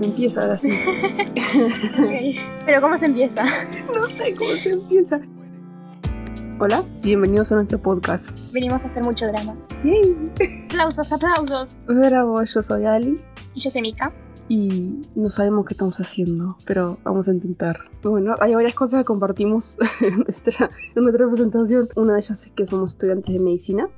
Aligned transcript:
Empieza 0.00 0.42
ahora 0.42 0.56
sí. 0.56 0.70
Ok. 1.98 2.42
Pero 2.66 2.80
¿cómo 2.80 2.96
se 2.96 3.06
empieza? 3.06 3.44
no 3.94 4.06
sé 4.06 4.34
cómo 4.34 4.50
se 4.52 4.70
empieza. 4.70 5.20
Hola, 6.58 6.84
bienvenidos 7.02 7.52
a 7.52 7.56
nuestro 7.56 7.80
podcast. 7.80 8.38
Venimos 8.52 8.82
a 8.82 8.86
hacer 8.86 9.02
mucho 9.04 9.26
drama. 9.26 9.54
Yay. 9.84 10.32
Aplausos, 10.70 11.12
aplausos. 11.12 11.76
Bravo, 11.86 12.42
yo 12.42 12.62
soy 12.62 12.84
Ali 12.86 13.20
Y 13.54 13.60
yo 13.60 13.70
soy 13.70 13.82
Mika. 13.82 14.12
y 14.48 15.00
no 15.14 15.30
sabemos 15.30 15.64
qué 15.66 15.74
estamos 15.74 15.98
haciendo, 16.00 16.56
pero 16.64 16.98
vamos 17.04 17.28
a 17.28 17.32
intentar. 17.32 17.80
Bueno, 18.02 18.34
hay 18.40 18.54
varias 18.54 18.74
cosas 18.74 19.00
que 19.00 19.04
compartimos 19.04 19.76
en 20.00 20.20
nuestra, 20.20 20.70
en 20.94 21.02
nuestra 21.02 21.26
presentación. 21.26 21.88
Una 21.96 22.14
de 22.14 22.20
ellas 22.20 22.46
es 22.46 22.52
que 22.52 22.66
somos 22.66 22.92
estudiantes 22.92 23.32
de 23.32 23.38
medicina. 23.40 23.88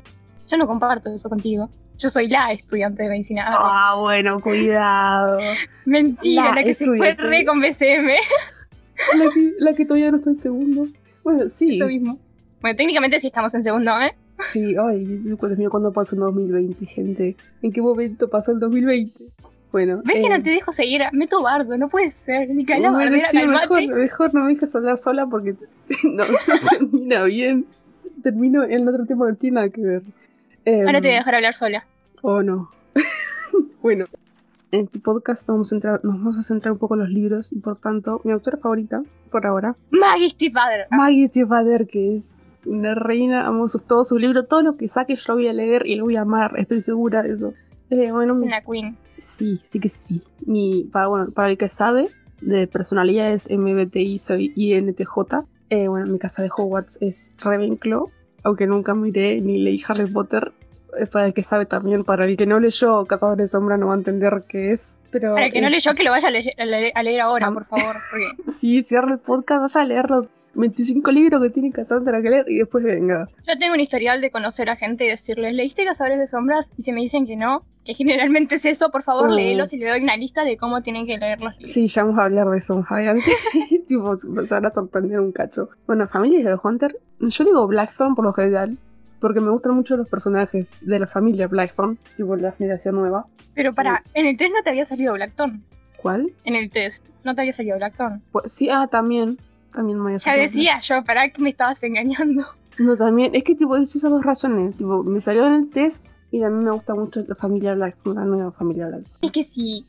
Yo 0.46 0.56
no 0.56 0.66
comparto 0.66 1.10
eso 1.12 1.28
contigo. 1.28 1.68
Yo 1.98 2.08
soy 2.08 2.28
la 2.28 2.52
estudiante 2.52 3.02
de 3.02 3.08
medicina. 3.08 3.44
Ah, 3.48 3.90
Ah, 3.90 3.96
bueno, 3.98 4.40
cuidado. 4.40 5.40
Mentira, 5.84 6.44
la 6.44 6.54
la, 6.54 6.64
que 6.64 6.74
se 6.74 6.84
fue 6.84 7.14
re 7.14 7.44
con 7.44 7.60
BCM. 7.60 8.08
La 9.16 9.24
que, 9.32 9.52
la 9.58 9.74
que 9.74 9.84
todavía 9.84 10.10
no 10.10 10.18
está 10.18 10.30
en 10.30 10.36
segundo. 10.36 10.86
Bueno, 11.24 11.48
sí. 11.48 11.76
Eso 11.76 11.86
mismo. 11.86 12.18
Bueno, 12.60 12.76
técnicamente 12.76 13.20
sí 13.20 13.26
estamos 13.26 13.54
en 13.54 13.62
segundo, 13.62 13.92
¿eh? 14.00 14.14
Sí, 14.52 14.76
ay, 14.80 15.04
Dios 15.04 15.58
mío, 15.58 15.70
¿cuándo 15.70 15.92
pasó 15.92 16.14
el 16.14 16.20
2020, 16.20 16.86
gente? 16.86 17.36
¿En 17.62 17.72
qué 17.72 17.82
momento 17.82 18.28
pasó 18.28 18.52
el 18.52 18.60
2020? 18.60 19.24
Bueno, 19.70 20.00
¿Ves 20.04 20.16
que 20.20 20.26
eh, 20.26 20.30
no 20.30 20.42
te 20.42 20.50
dejo 20.50 20.72
seguir? 20.72 21.02
Meto 21.12 21.42
bardo, 21.42 21.76
no 21.76 21.88
puede 21.88 22.10
ser. 22.12 22.48
Micaela 22.48 22.90
bueno, 22.90 23.18
sí, 23.30 23.46
mejor, 23.46 23.86
mejor 23.86 24.34
no 24.34 24.44
me 24.44 24.54
dejes 24.54 24.74
hablar 24.74 24.96
sola 24.96 25.26
porque 25.26 25.54
no, 26.04 26.24
no 26.24 26.68
termina 26.70 27.24
bien. 27.24 27.66
Termino 28.22 28.64
en 28.64 28.72
el 28.72 28.88
otro 28.88 29.04
tema 29.06 29.28
no 29.28 29.34
tiene 29.36 29.56
nada 29.56 29.68
que 29.68 29.80
ver. 29.82 30.02
Em, 30.68 30.86
Ahora 30.86 31.00
te 31.00 31.08
voy 31.08 31.14
a 31.14 31.18
dejar 31.20 31.34
hablar 31.34 31.54
sola. 31.54 31.86
Oh, 32.22 32.42
no. 32.42 32.70
bueno, 33.82 34.04
en 34.70 34.80
este 34.84 34.98
podcast 34.98 35.46
vamos 35.46 35.72
a 35.72 35.76
entrar, 35.76 36.00
nos 36.04 36.14
vamos 36.18 36.36
a 36.38 36.42
centrar 36.42 36.72
un 36.72 36.78
poco 36.78 36.94
en 36.94 37.00
los 37.00 37.08
libros 37.08 37.50
y 37.52 37.58
por 37.60 37.78
tanto, 37.78 38.20
mi 38.24 38.32
autora 38.32 38.58
favorita, 38.58 39.02
por 39.30 39.46
ahora, 39.46 39.76
Maggie 39.90 40.28
Stiefvater. 40.28 40.86
Maggie 40.90 41.26
Stiefvater, 41.28 41.86
que 41.86 42.12
es 42.14 42.36
una 42.66 42.94
reina, 42.94 43.46
amo 43.46 43.66
sus, 43.68 43.82
todo 43.84 44.04
su 44.04 44.18
libro, 44.18 44.44
todo 44.44 44.60
lo 44.62 44.76
que 44.76 44.88
saque 44.88 45.16
yo 45.16 45.22
lo 45.28 45.34
voy 45.36 45.48
a 45.48 45.52
leer 45.54 45.86
y 45.86 45.94
lo 45.96 46.04
voy 46.04 46.16
a 46.16 46.22
amar, 46.22 46.52
estoy 46.58 46.80
segura 46.82 47.22
de 47.22 47.30
eso. 47.32 47.54
Eh, 47.88 48.10
bueno, 48.12 48.32
Es 48.34 48.40
mi- 48.42 48.48
una 48.48 48.60
queen. 48.62 48.98
sí, 49.16 49.62
sí 49.64 49.80
que 49.80 49.88
sí. 49.88 50.22
Mi, 50.44 50.84
para, 50.92 51.08
bueno, 51.08 51.30
para 51.30 51.48
el 51.48 51.56
que 51.56 51.70
sabe, 51.70 52.08
de 52.42 52.66
personalidad 52.66 53.30
es 53.32 53.48
MBTI, 53.50 54.18
soy 54.18 54.52
INTJ. 54.54 55.44
Eh, 55.70 55.88
bueno, 55.88 56.06
mi 56.12 56.18
casa 56.18 56.42
de 56.42 56.50
Hogwarts 56.54 56.98
es 57.00 57.32
Ravenclaw, 57.38 58.10
aunque 58.48 58.66
nunca 58.66 58.94
miré 58.94 59.40
ni 59.40 59.58
leí 59.58 59.80
Harry 59.88 60.06
Potter. 60.06 60.52
Eh, 60.98 61.06
para 61.06 61.26
el 61.26 61.34
que 61.34 61.42
sabe 61.42 61.66
también, 61.66 62.02
para 62.02 62.24
el 62.24 62.36
que 62.36 62.46
no 62.46 62.58
leyó 62.58 63.04
Cazadores 63.04 63.44
de 63.44 63.48
Sombra 63.48 63.76
no 63.76 63.88
va 63.88 63.92
a 63.92 63.96
entender 63.98 64.44
qué 64.48 64.72
es. 64.72 64.98
Pero 65.10 65.34
Para 65.34 65.46
el 65.46 65.52
que 65.52 65.60
no 65.60 65.68
eh, 65.68 65.70
leyó, 65.70 65.94
que 65.94 66.02
lo 66.02 66.10
vaya 66.10 66.28
a, 66.28 66.30
le- 66.30 66.54
a 66.58 66.64
le- 66.64 66.92
a 66.94 67.02
leer 67.02 67.20
ahora, 67.20 67.46
Am- 67.46 67.54
por 67.54 67.66
favor. 67.66 67.94
Porque 68.10 68.50
Sí, 68.50 68.82
cierra 68.82 69.12
el 69.12 69.18
podcast, 69.18 69.60
vaya 69.60 69.80
a 69.82 69.84
leer 69.84 70.10
los 70.10 70.26
25 70.54 71.12
libros 71.12 71.42
que 71.42 71.50
tiene 71.50 71.70
Cassandra 71.70 72.20
que 72.22 72.30
leer 72.30 72.46
y 72.48 72.56
después 72.58 72.82
venga. 72.82 73.28
yo 73.46 73.58
tengo 73.58 73.74
un 73.74 73.80
historial 73.80 74.20
de 74.20 74.30
conocer 74.30 74.70
a 74.70 74.76
gente 74.76 75.04
y 75.04 75.08
decirles, 75.08 75.54
¿leíste 75.54 75.84
Cazadores 75.84 76.18
de 76.18 76.26
Sombras? 76.26 76.72
Y 76.76 76.82
si 76.82 76.92
me 76.92 77.00
dicen 77.02 77.26
que 77.26 77.36
no, 77.36 77.62
que 77.88 77.94
generalmente 77.94 78.56
es 78.56 78.66
eso, 78.66 78.90
por 78.90 79.02
favor, 79.02 79.30
Oh. 79.30 79.34
léelos 79.34 79.72
y 79.72 79.78
le 79.78 79.88
doy 79.88 80.02
una 80.02 80.14
lista 80.14 80.44
de 80.44 80.58
cómo 80.58 80.82
tienen 80.82 81.06
que 81.06 81.16
leer 81.16 81.40
los 81.40 81.54
libros. 81.54 81.70
Sí, 81.70 81.86
ya 81.86 82.02
vamos 82.02 82.18
a 82.18 82.24
hablar 82.24 82.46
de 82.50 82.58
eso 82.58 82.76
más 82.76 82.92
adelante. 82.92 83.22
tipo, 83.88 84.14
se 84.14 84.28
van 84.28 84.66
a 84.66 84.70
sorprender 84.70 85.18
un 85.20 85.32
cacho. 85.32 85.70
Bueno, 85.86 86.06
familia 86.06 86.46
de 86.50 86.58
Hunter. 86.62 86.98
Yo 87.18 87.44
digo 87.44 87.66
Blackthorn 87.66 88.14
por 88.14 88.26
lo 88.26 88.34
general. 88.34 88.76
Porque 89.20 89.40
me 89.40 89.50
gustan 89.50 89.74
mucho 89.74 89.96
los 89.96 90.06
personajes 90.06 90.74
de 90.82 90.98
la 90.98 91.06
familia 91.06 91.48
Blackthorn. 91.48 91.98
Tipo 92.18 92.36
la 92.36 92.52
generación 92.52 92.96
nueva. 92.96 93.24
Pero 93.54 93.72
para, 93.72 94.04
en 94.12 94.26
el 94.26 94.36
test 94.36 94.52
no 94.54 94.62
te 94.62 94.68
había 94.68 94.84
salido 94.84 95.14
Blackthorn. 95.14 95.64
¿Cuál? 95.96 96.30
En 96.44 96.56
el 96.56 96.70
test 96.70 97.06
no 97.24 97.34
te 97.34 97.40
había 97.40 97.54
salido 97.54 97.78
Blackthorn. 97.78 98.22
Pues, 98.32 98.52
sí, 98.52 98.68
ah, 98.68 98.86
también. 98.86 99.38
También 99.72 99.96
me 99.96 100.04
voy 100.04 100.12
a 100.12 100.16
Ya 100.18 100.34
decía 100.34 100.78
yo, 100.80 101.02
para 101.04 101.30
que 101.30 101.40
me 101.40 101.48
estabas 101.48 101.82
engañando. 101.82 102.44
No, 102.78 102.96
también. 102.96 103.34
Es 103.34 103.44
que 103.44 103.54
tipo, 103.54 103.74
es 103.76 103.96
esas 103.96 104.10
dos 104.10 104.22
razones. 104.22 104.76
Tipo, 104.76 105.02
me 105.02 105.20
salió 105.22 105.46
en 105.46 105.54
el 105.54 105.70
test. 105.70 106.10
Y 106.30 106.40
también 106.40 106.64
me 106.64 106.70
gusta 106.72 106.94
mucho 106.94 107.24
la 107.26 107.34
familia 107.34 107.74
Blackthorn, 107.74 108.16
la 108.16 108.24
nueva 108.24 108.52
familia 108.52 108.88
Blackthorn. 108.88 109.18
Es 109.22 109.32
que 109.32 109.42
sí. 109.42 109.86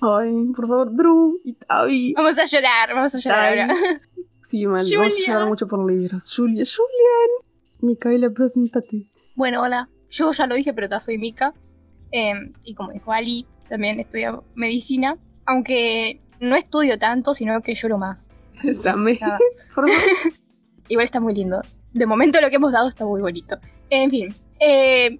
Ay, 0.00 0.32
por 0.54 0.66
favor, 0.66 0.94
Drew 0.94 1.40
y 1.44 1.52
Tavi. 1.52 2.14
Vamos 2.14 2.38
a 2.38 2.44
llorar, 2.44 2.94
vamos 2.94 3.14
a 3.14 3.18
llorar 3.18 3.48
ahora. 3.48 3.74
Sí, 4.42 4.64
mal, 4.64 4.86
vamos 4.96 5.12
a 5.12 5.26
llorar 5.26 5.48
mucho 5.48 5.66
por 5.66 5.90
libros. 5.90 6.32
Julia, 6.32 6.64
Julian. 6.64 7.30
Micaela, 7.80 8.30
preséntate. 8.30 9.10
Bueno, 9.34 9.62
hola. 9.62 9.88
Yo 10.08 10.30
ya 10.30 10.46
lo 10.46 10.54
dije, 10.54 10.72
pero 10.72 10.88
ta, 10.88 11.00
soy 11.00 11.18
Mika. 11.18 11.52
Em, 12.12 12.52
y 12.64 12.74
como 12.76 12.92
dijo 12.92 13.12
Ali, 13.12 13.44
también 13.68 13.98
estudio 13.98 14.44
medicina. 14.54 15.18
Aunque 15.46 16.22
no 16.38 16.54
estudio 16.54 16.96
tanto, 16.96 17.34
sino 17.34 17.60
que 17.60 17.74
lloro 17.74 17.98
más. 17.98 18.30
Same. 18.74 19.18
Por 19.74 19.90
favor. 19.90 20.04
Igual 20.88 21.04
está 21.04 21.18
muy 21.18 21.34
lindo. 21.34 21.60
De 21.92 22.06
momento 22.06 22.40
lo 22.40 22.48
que 22.48 22.56
hemos 22.56 22.70
dado 22.70 22.88
está 22.88 23.04
muy 23.04 23.20
bonito. 23.20 23.58
En 23.90 24.10
fin, 24.10 24.34
eh, 24.60 25.18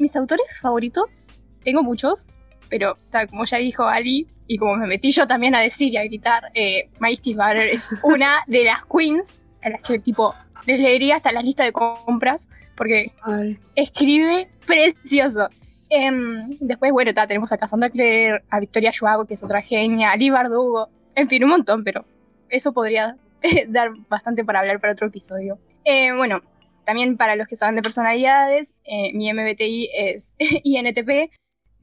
mis 0.00 0.14
autores 0.16 0.58
favoritos, 0.60 1.28
tengo 1.62 1.82
muchos, 1.82 2.26
pero 2.68 2.96
tal 3.10 3.28
como 3.28 3.44
ya 3.44 3.58
dijo 3.58 3.84
Ali, 3.84 4.26
y 4.46 4.58
como 4.58 4.76
me 4.76 4.86
metí 4.86 5.12
yo 5.12 5.26
también 5.26 5.54
a 5.54 5.60
decir 5.60 5.92
y 5.92 5.96
a 5.96 6.04
gritar, 6.04 6.50
eh, 6.54 6.88
Maggie 6.98 7.16
Stiefvater 7.16 7.68
es 7.68 7.94
una 8.02 8.44
de 8.46 8.64
las 8.64 8.84
queens 8.84 9.40
a 9.62 9.70
las 9.70 9.82
que 9.82 9.98
tipo 9.98 10.34
les 10.66 10.80
leería 10.80 11.16
hasta 11.16 11.32
la 11.32 11.42
lista 11.42 11.64
de 11.64 11.72
compras, 11.72 12.48
porque 12.76 13.12
Ay, 13.22 13.58
escribe 13.74 14.48
precioso. 14.66 15.48
Em, 15.90 16.50
después, 16.60 16.92
bueno, 16.92 17.14
ta, 17.14 17.26
tenemos 17.26 17.50
a 17.52 17.58
Cassandra 17.58 17.88
Clare, 17.88 18.42
a 18.50 18.60
Victoria 18.60 18.92
Schwab, 18.92 19.26
que 19.26 19.34
es 19.34 19.42
otra 19.42 19.62
genia, 19.62 20.10
a 20.10 20.16
Lee 20.16 20.30
Bardugo, 20.30 20.88
en 21.14 21.28
fin, 21.28 21.42
un 21.44 21.50
montón, 21.50 21.84
pero 21.84 22.04
eso 22.50 22.72
podría 22.72 23.16
dar 23.68 23.90
bastante 24.08 24.44
para 24.44 24.60
hablar 24.60 24.80
para 24.80 24.92
otro 24.92 25.06
episodio. 25.06 25.58
Eh, 25.84 26.12
bueno, 26.14 26.42
también 26.88 27.18
para 27.18 27.36
los 27.36 27.46
que 27.46 27.54
saben 27.54 27.74
de 27.74 27.82
personalidades, 27.82 28.72
eh, 28.84 29.12
mi 29.12 29.30
MBTI 29.30 29.90
es 29.92 30.34
INTP, 30.64 31.30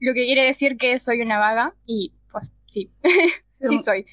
lo 0.00 0.14
que 0.14 0.26
quiere 0.26 0.42
decir 0.42 0.76
que 0.76 0.98
soy 0.98 1.20
una 1.20 1.38
vaga, 1.38 1.76
y 1.86 2.12
pues 2.32 2.50
sí, 2.64 2.90
sí 3.68 3.78
soy. 3.78 4.04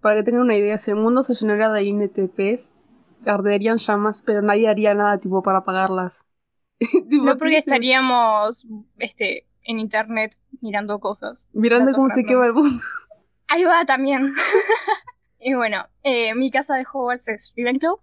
Para 0.00 0.16
que 0.16 0.22
tengan 0.22 0.40
una 0.40 0.56
idea, 0.56 0.78
si 0.78 0.92
el 0.92 0.96
mundo 0.96 1.22
se 1.24 1.34
llenara 1.34 1.70
de 1.70 1.82
INTPs, 1.82 2.74
arderían 3.26 3.76
llamas, 3.76 4.22
pero 4.24 4.40
nadie 4.40 4.66
haría 4.66 4.94
nada 4.94 5.18
tipo 5.18 5.42
para 5.42 5.58
apagarlas. 5.58 6.24
Tipo, 7.10 7.24
No 7.24 7.36
porque 7.36 7.58
estaríamos 7.58 8.66
este, 8.96 9.46
en 9.64 9.78
internet 9.78 10.38
mirando 10.62 11.00
cosas. 11.00 11.46
Mirando 11.52 11.92
cómo 11.92 12.08
se 12.08 12.24
quema 12.24 12.46
el 12.46 12.54
mundo. 12.54 12.82
Ahí 13.46 13.64
va 13.64 13.84
también. 13.84 14.32
y 15.38 15.52
bueno, 15.52 15.84
eh, 16.02 16.34
mi 16.34 16.50
casa 16.50 16.76
de 16.76 16.86
Hogwarts 16.90 17.28
es 17.28 17.52
Ravenclaw. 17.54 18.00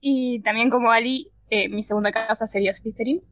y 0.00 0.40
también 0.42 0.70
como 0.70 0.92
Ali, 0.92 1.32
eh, 1.50 1.68
mi 1.68 1.82
segunda 1.82 2.12
casa 2.12 2.46
sería 2.46 2.74
Slytherin. 2.74 3.22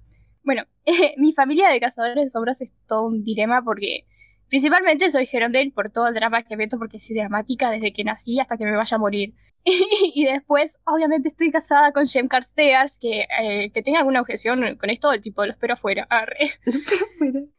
Bueno, 0.42 0.64
mi 1.18 1.32
familia 1.32 1.68
de 1.68 1.80
cazadores 1.80 2.24
de 2.24 2.30
sombras 2.30 2.60
es 2.60 2.72
todo 2.86 3.06
un 3.06 3.24
dilema 3.24 3.62
porque 3.62 4.06
principalmente 4.48 5.10
soy 5.10 5.26
Gerondale 5.26 5.72
por 5.72 5.90
todo 5.90 6.08
el 6.08 6.14
drama 6.14 6.42
que 6.42 6.56
meto 6.56 6.78
porque 6.78 7.00
soy 7.00 7.16
dramática 7.16 7.70
desde 7.70 7.92
que 7.92 8.04
nací 8.04 8.38
hasta 8.38 8.56
que 8.56 8.64
me 8.64 8.76
vaya 8.76 8.94
a 8.94 9.00
morir. 9.00 9.34
y 10.14 10.24
después, 10.24 10.78
obviamente, 10.84 11.28
estoy 11.28 11.50
casada 11.50 11.92
con 11.92 12.06
Jem 12.06 12.28
Cartears, 12.28 12.98
que, 13.00 13.26
eh, 13.42 13.70
que 13.72 13.82
tenga 13.82 13.98
alguna 13.98 14.20
objeción 14.20 14.76
con 14.76 14.90
esto, 14.90 15.12
el 15.12 15.20
tipo 15.20 15.44
lo 15.44 15.52
espero 15.52 15.74
afuera. 15.74 16.06
Mira, 17.20 17.40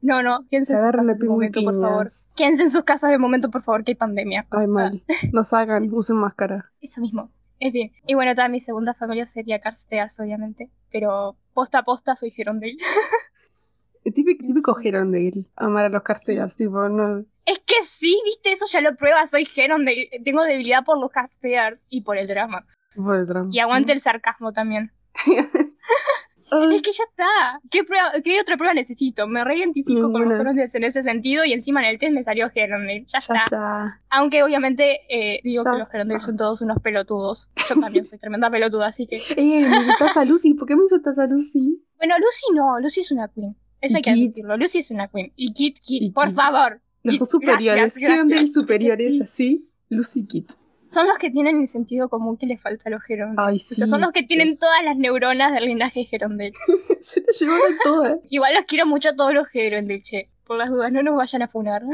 No, 0.00 0.22
no, 0.22 0.46
quédense 0.48 0.74
en 0.74 0.78
sus 0.78 0.92
casas 0.92 1.18
de 1.18 1.24
momento, 1.26 1.62
por 1.62 1.80
favor. 1.80 2.06
Quédense 2.36 2.62
en 2.64 2.70
sus 2.70 2.84
casas 2.84 3.10
de 3.10 3.18
momento, 3.18 3.50
por 3.50 3.62
favor, 3.62 3.84
que 3.84 3.92
hay 3.92 3.96
pandemia. 3.96 4.46
Ay, 4.50 4.66
mal. 4.66 5.02
No 5.32 5.42
salgan, 5.42 5.88
usen 5.92 6.16
máscara. 6.16 6.70
Eso 6.80 7.00
mismo. 7.00 7.32
En 7.60 7.72
fin. 7.72 7.92
Y 8.06 8.14
bueno, 8.14 8.34
toda 8.34 8.48
mi 8.48 8.60
segunda 8.60 8.94
familia 8.94 9.26
sería 9.26 9.60
Carstears, 9.60 10.18
obviamente. 10.18 10.70
Pero 10.90 11.36
posta 11.52 11.78
a 11.78 11.82
posta 11.84 12.16
soy 12.16 12.30
Gerondale. 12.30 12.78
Típico, 14.02 14.44
típico 14.44 14.74
Gerondale, 14.74 15.50
amar 15.56 15.84
a 15.84 15.88
los 15.90 16.02
cartelas, 16.02 16.56
tipo, 16.56 16.88
no. 16.88 17.22
es 17.44 17.58
que 17.58 17.82
sí, 17.82 18.18
viste, 18.24 18.50
eso 18.50 18.64
ya 18.66 18.80
lo 18.80 18.96
prueba. 18.96 19.26
Soy 19.26 19.44
Gerondale. 19.44 20.08
Tengo 20.24 20.42
debilidad 20.42 20.84
por 20.84 20.98
los 20.98 21.10
Carstears 21.10 21.84
y 21.90 22.00
por 22.00 22.16
el 22.16 22.26
drama. 22.26 22.66
Por 22.96 23.18
el 23.18 23.26
drama. 23.26 23.50
Y 23.52 23.58
aguante 23.58 23.92
el 23.92 24.00
sarcasmo 24.00 24.52
también. 24.54 24.90
Ay, 26.50 26.76
Es 26.76 26.82
que 26.82 26.92
ya 26.92 27.04
está. 27.08 27.60
¿Qué, 27.70 27.84
prueba, 27.84 28.12
¿Qué 28.24 28.40
otra 28.40 28.56
prueba 28.56 28.74
necesito? 28.74 29.26
Me 29.28 29.44
reidentifico 29.44 30.10
con 30.12 30.22
los. 30.22 30.30
Gerondales 30.32 30.74
en 30.74 30.84
ese 30.84 31.02
sentido 31.02 31.44
y 31.44 31.52
encima 31.52 31.80
en 31.80 31.86
el 31.90 31.98
test 31.98 32.12
me 32.12 32.22
salió 32.24 32.48
Gerondale. 32.50 33.04
Ya 33.06 33.06
ya 33.12 33.18
está. 33.18 33.44
está. 33.44 34.00
Aunque 34.10 34.42
obviamente 34.42 35.00
eh, 35.08 35.40
digo 35.44 35.64
Ya 35.64 35.72
que 35.72 35.78
los 35.78 35.88
Gerondales 35.90 36.24
son 36.24 36.36
todos 36.36 36.60
unos 36.62 36.78
pelotudos. 36.82 37.48
Yo 37.68 37.80
también 37.80 38.04
soy 38.04 38.18
tremenda 38.18 38.50
pelotuda, 38.50 38.88
así 38.88 39.06
que... 39.06 39.16
Eh, 39.36 39.68
me 39.68 39.76
insultas 39.76 40.16
a 40.16 40.24
Lucy. 40.24 40.54
¿Por 40.54 40.66
qué 40.68 40.76
me 40.76 40.82
insultas 40.82 41.18
a 41.18 41.26
Lucy? 41.26 41.82
Bueno, 41.98 42.14
Lucy 42.18 42.46
no, 42.54 42.80
Lucy 42.80 43.00
es 43.00 43.12
una 43.12 43.28
queen. 43.28 43.56
Eso 43.80 43.94
Y 43.94 43.96
hay 43.96 44.02
que 44.02 44.10
admitirlo. 44.10 44.56
Lucy 44.56 44.78
es 44.78 44.90
una 44.90 45.08
queen. 45.08 45.32
Y 45.36 45.52
Kit, 45.52 45.78
Kit, 45.80 46.02
Y 46.02 46.10
por 46.10 46.26
Kit. 46.28 46.36
favor. 46.36 46.80
Los 47.02 47.14
Kit, 47.18 47.24
superiores. 47.24 47.96
Gerondale 47.96 48.46
superiores, 48.48 49.16
Sí. 49.18 49.22
así. 49.22 49.68
Lucy 49.88 50.26
Kit. 50.26 50.52
Son 50.90 51.06
los 51.06 51.16
que 51.18 51.30
tienen 51.30 51.60
el 51.60 51.68
sentido 51.68 52.08
común 52.08 52.36
que 52.36 52.46
les 52.46 52.60
falta 52.60 52.82
a 52.86 52.90
los 52.90 53.02
Gerondales. 53.02 53.38
Ay, 53.48 53.56
O 53.56 53.60
sea, 53.60 53.86
sí, 53.86 53.90
son 53.90 54.00
los 54.00 54.10
que 54.10 54.24
tienen 54.24 54.48
Dios. 54.48 54.58
todas 54.60 54.84
las 54.84 54.96
neuronas 54.96 55.52
del 55.54 55.64
linaje 55.64 56.04
Gerondale. 56.04 56.52
Se 57.00 57.22
las 57.26 57.38
llevaron 57.40 57.76
todas. 57.84 58.18
Igual 58.30 58.54
los 58.54 58.64
quiero 58.64 58.86
mucho 58.86 59.10
a 59.10 59.14
todos 59.16 59.32
los 59.32 59.46
Gerondale, 59.48 60.02
che. 60.02 60.30
Por 60.46 60.56
las 60.58 60.68
dudas, 60.68 60.90
no 60.92 61.02
nos 61.02 61.16
vayan 61.16 61.42
a 61.42 61.48
funar. 61.48 61.82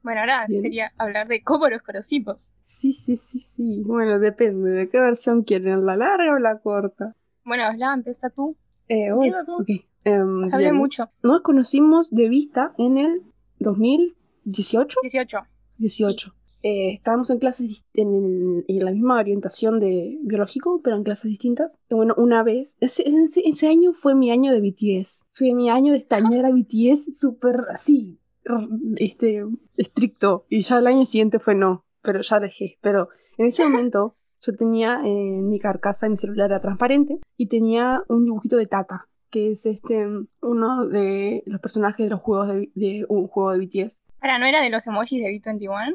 Bueno, 0.00 0.20
ahora 0.20 0.46
Bien. 0.48 0.62
sería 0.62 0.92
hablar 0.96 1.26
de 1.26 1.42
cómo 1.42 1.68
los 1.68 1.82
conocimos. 1.82 2.54
Sí, 2.62 2.92
sí, 2.92 3.16
sí, 3.16 3.40
sí. 3.40 3.82
Bueno, 3.84 4.20
depende 4.20 4.70
de 4.70 4.88
qué 4.88 5.00
versión 5.00 5.42
quieren, 5.42 5.84
la 5.84 5.96
larga 5.96 6.32
o 6.34 6.38
la 6.38 6.60
corta. 6.60 7.16
Bueno, 7.44 7.64
Bla, 7.74 7.92
empieza 7.94 8.30
tú. 8.30 8.56
Eh, 8.86 9.10
hoy, 9.12 9.32
tú. 9.44 9.56
ok. 9.60 9.68
Em, 10.04 10.54
Hablé 10.54 10.72
mucho. 10.72 11.10
Nos 11.22 11.42
conocimos 11.42 12.10
de 12.10 12.28
vista 12.28 12.72
en 12.78 12.96
el 12.96 13.22
2018. 13.58 15.00
18. 15.02 15.38
18. 15.78 16.34
Eh, 16.62 16.92
estábamos 16.92 17.30
en 17.30 17.38
clases 17.38 17.84
en, 17.94 18.64
en 18.66 18.84
la 18.84 18.90
misma 18.90 19.18
orientación 19.18 19.78
de 19.78 20.18
biológico, 20.22 20.80
pero 20.82 20.96
en 20.96 21.04
clases 21.04 21.30
distintas. 21.30 21.78
Y 21.88 21.94
bueno, 21.94 22.14
una 22.16 22.42
vez, 22.42 22.76
ese, 22.80 23.08
ese, 23.08 23.42
ese 23.44 23.68
año 23.68 23.92
fue 23.94 24.14
mi 24.14 24.30
año 24.30 24.52
de 24.52 24.60
BTS. 24.60 25.26
Fue 25.32 25.54
mi 25.54 25.70
año 25.70 25.92
de 25.92 25.98
extrañar 25.98 26.46
a 26.46 26.50
BTS 26.50 27.18
súper 27.18 27.66
así, 27.70 28.18
este, 28.96 29.44
estricto. 29.76 30.46
Y 30.48 30.62
ya 30.62 30.78
el 30.78 30.86
año 30.86 31.06
siguiente 31.06 31.38
fue 31.38 31.54
no, 31.54 31.84
pero 32.02 32.20
ya 32.20 32.40
dejé. 32.40 32.78
Pero 32.80 33.08
en 33.36 33.46
ese 33.46 33.64
momento 33.64 34.16
yo 34.40 34.54
tenía 34.54 35.00
eh, 35.04 35.38
en 35.38 35.48
mi 35.48 35.58
carcasa, 35.58 36.08
mi 36.08 36.16
celular 36.16 36.50
era 36.50 36.60
transparente, 36.60 37.18
y 37.36 37.48
tenía 37.48 38.02
un 38.08 38.24
dibujito 38.24 38.56
de 38.56 38.66
Tata, 38.66 39.08
que 39.30 39.50
es 39.50 39.66
este 39.66 40.06
uno 40.40 40.86
de 40.86 41.42
los 41.46 41.60
personajes 41.60 42.06
de 42.06 42.10
los 42.10 42.20
juegos 42.20 42.48
de, 42.48 42.70
de 42.74 43.06
un 43.08 43.28
juego 43.28 43.52
de 43.52 43.58
BTS. 43.58 44.02
Ahora, 44.20 44.38
¿no 44.38 44.46
era 44.46 44.60
de 44.60 44.70
los 44.70 44.86
emojis 44.86 45.22
de 45.22 45.30
B21? 45.30 45.94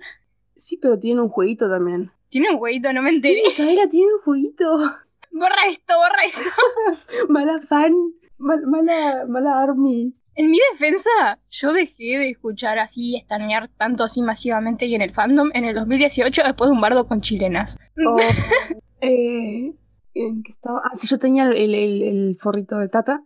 Sí, 0.55 0.77
pero 0.77 0.99
tiene 0.99 1.21
un 1.21 1.29
jueguito 1.29 1.69
también. 1.69 2.11
Tiene 2.29 2.49
un 2.51 2.57
huevito, 2.61 2.91
no 2.93 3.01
me 3.01 3.09
enteré. 3.11 3.41
Micaela 3.47 3.87
tiene 3.87 4.07
un 4.13 4.21
jueguito. 4.21 4.77
Borra 5.31 5.55
esto, 5.69 5.93
borra 5.97 6.23
esto. 6.27 7.25
Mala 7.29 7.59
fan. 7.61 7.93
mal- 8.37 8.65
mala, 8.67 9.25
mala 9.27 9.61
army. 9.63 10.15
En 10.35 10.49
mi 10.49 10.57
defensa, 10.71 11.09
yo 11.49 11.73
dejé 11.73 12.17
de 12.17 12.29
escuchar 12.31 12.79
así, 12.79 13.15
estanear 13.15 13.69
tanto 13.77 14.03
así 14.03 14.21
masivamente 14.23 14.85
y 14.87 14.95
en 14.95 15.01
el 15.03 15.11
fandom 15.11 15.49
en 15.53 15.63
el 15.65 15.75
2018 15.75 16.41
después 16.43 16.69
de 16.69 16.75
un 16.75 16.81
bardo 16.81 17.07
con 17.07 17.21
chilenas. 17.21 17.77
O, 18.07 18.17
eh, 19.01 19.73
¿en 20.13 20.43
qué 20.43 20.51
estaba? 20.51 20.81
Ah, 20.83 20.95
sí, 20.95 21.07
yo 21.07 21.17
tenía 21.17 21.43
el, 21.45 21.73
el- 21.75 22.01
el 22.03 22.37
forrito 22.39 22.77
de 22.77 22.89
Tata. 22.89 23.23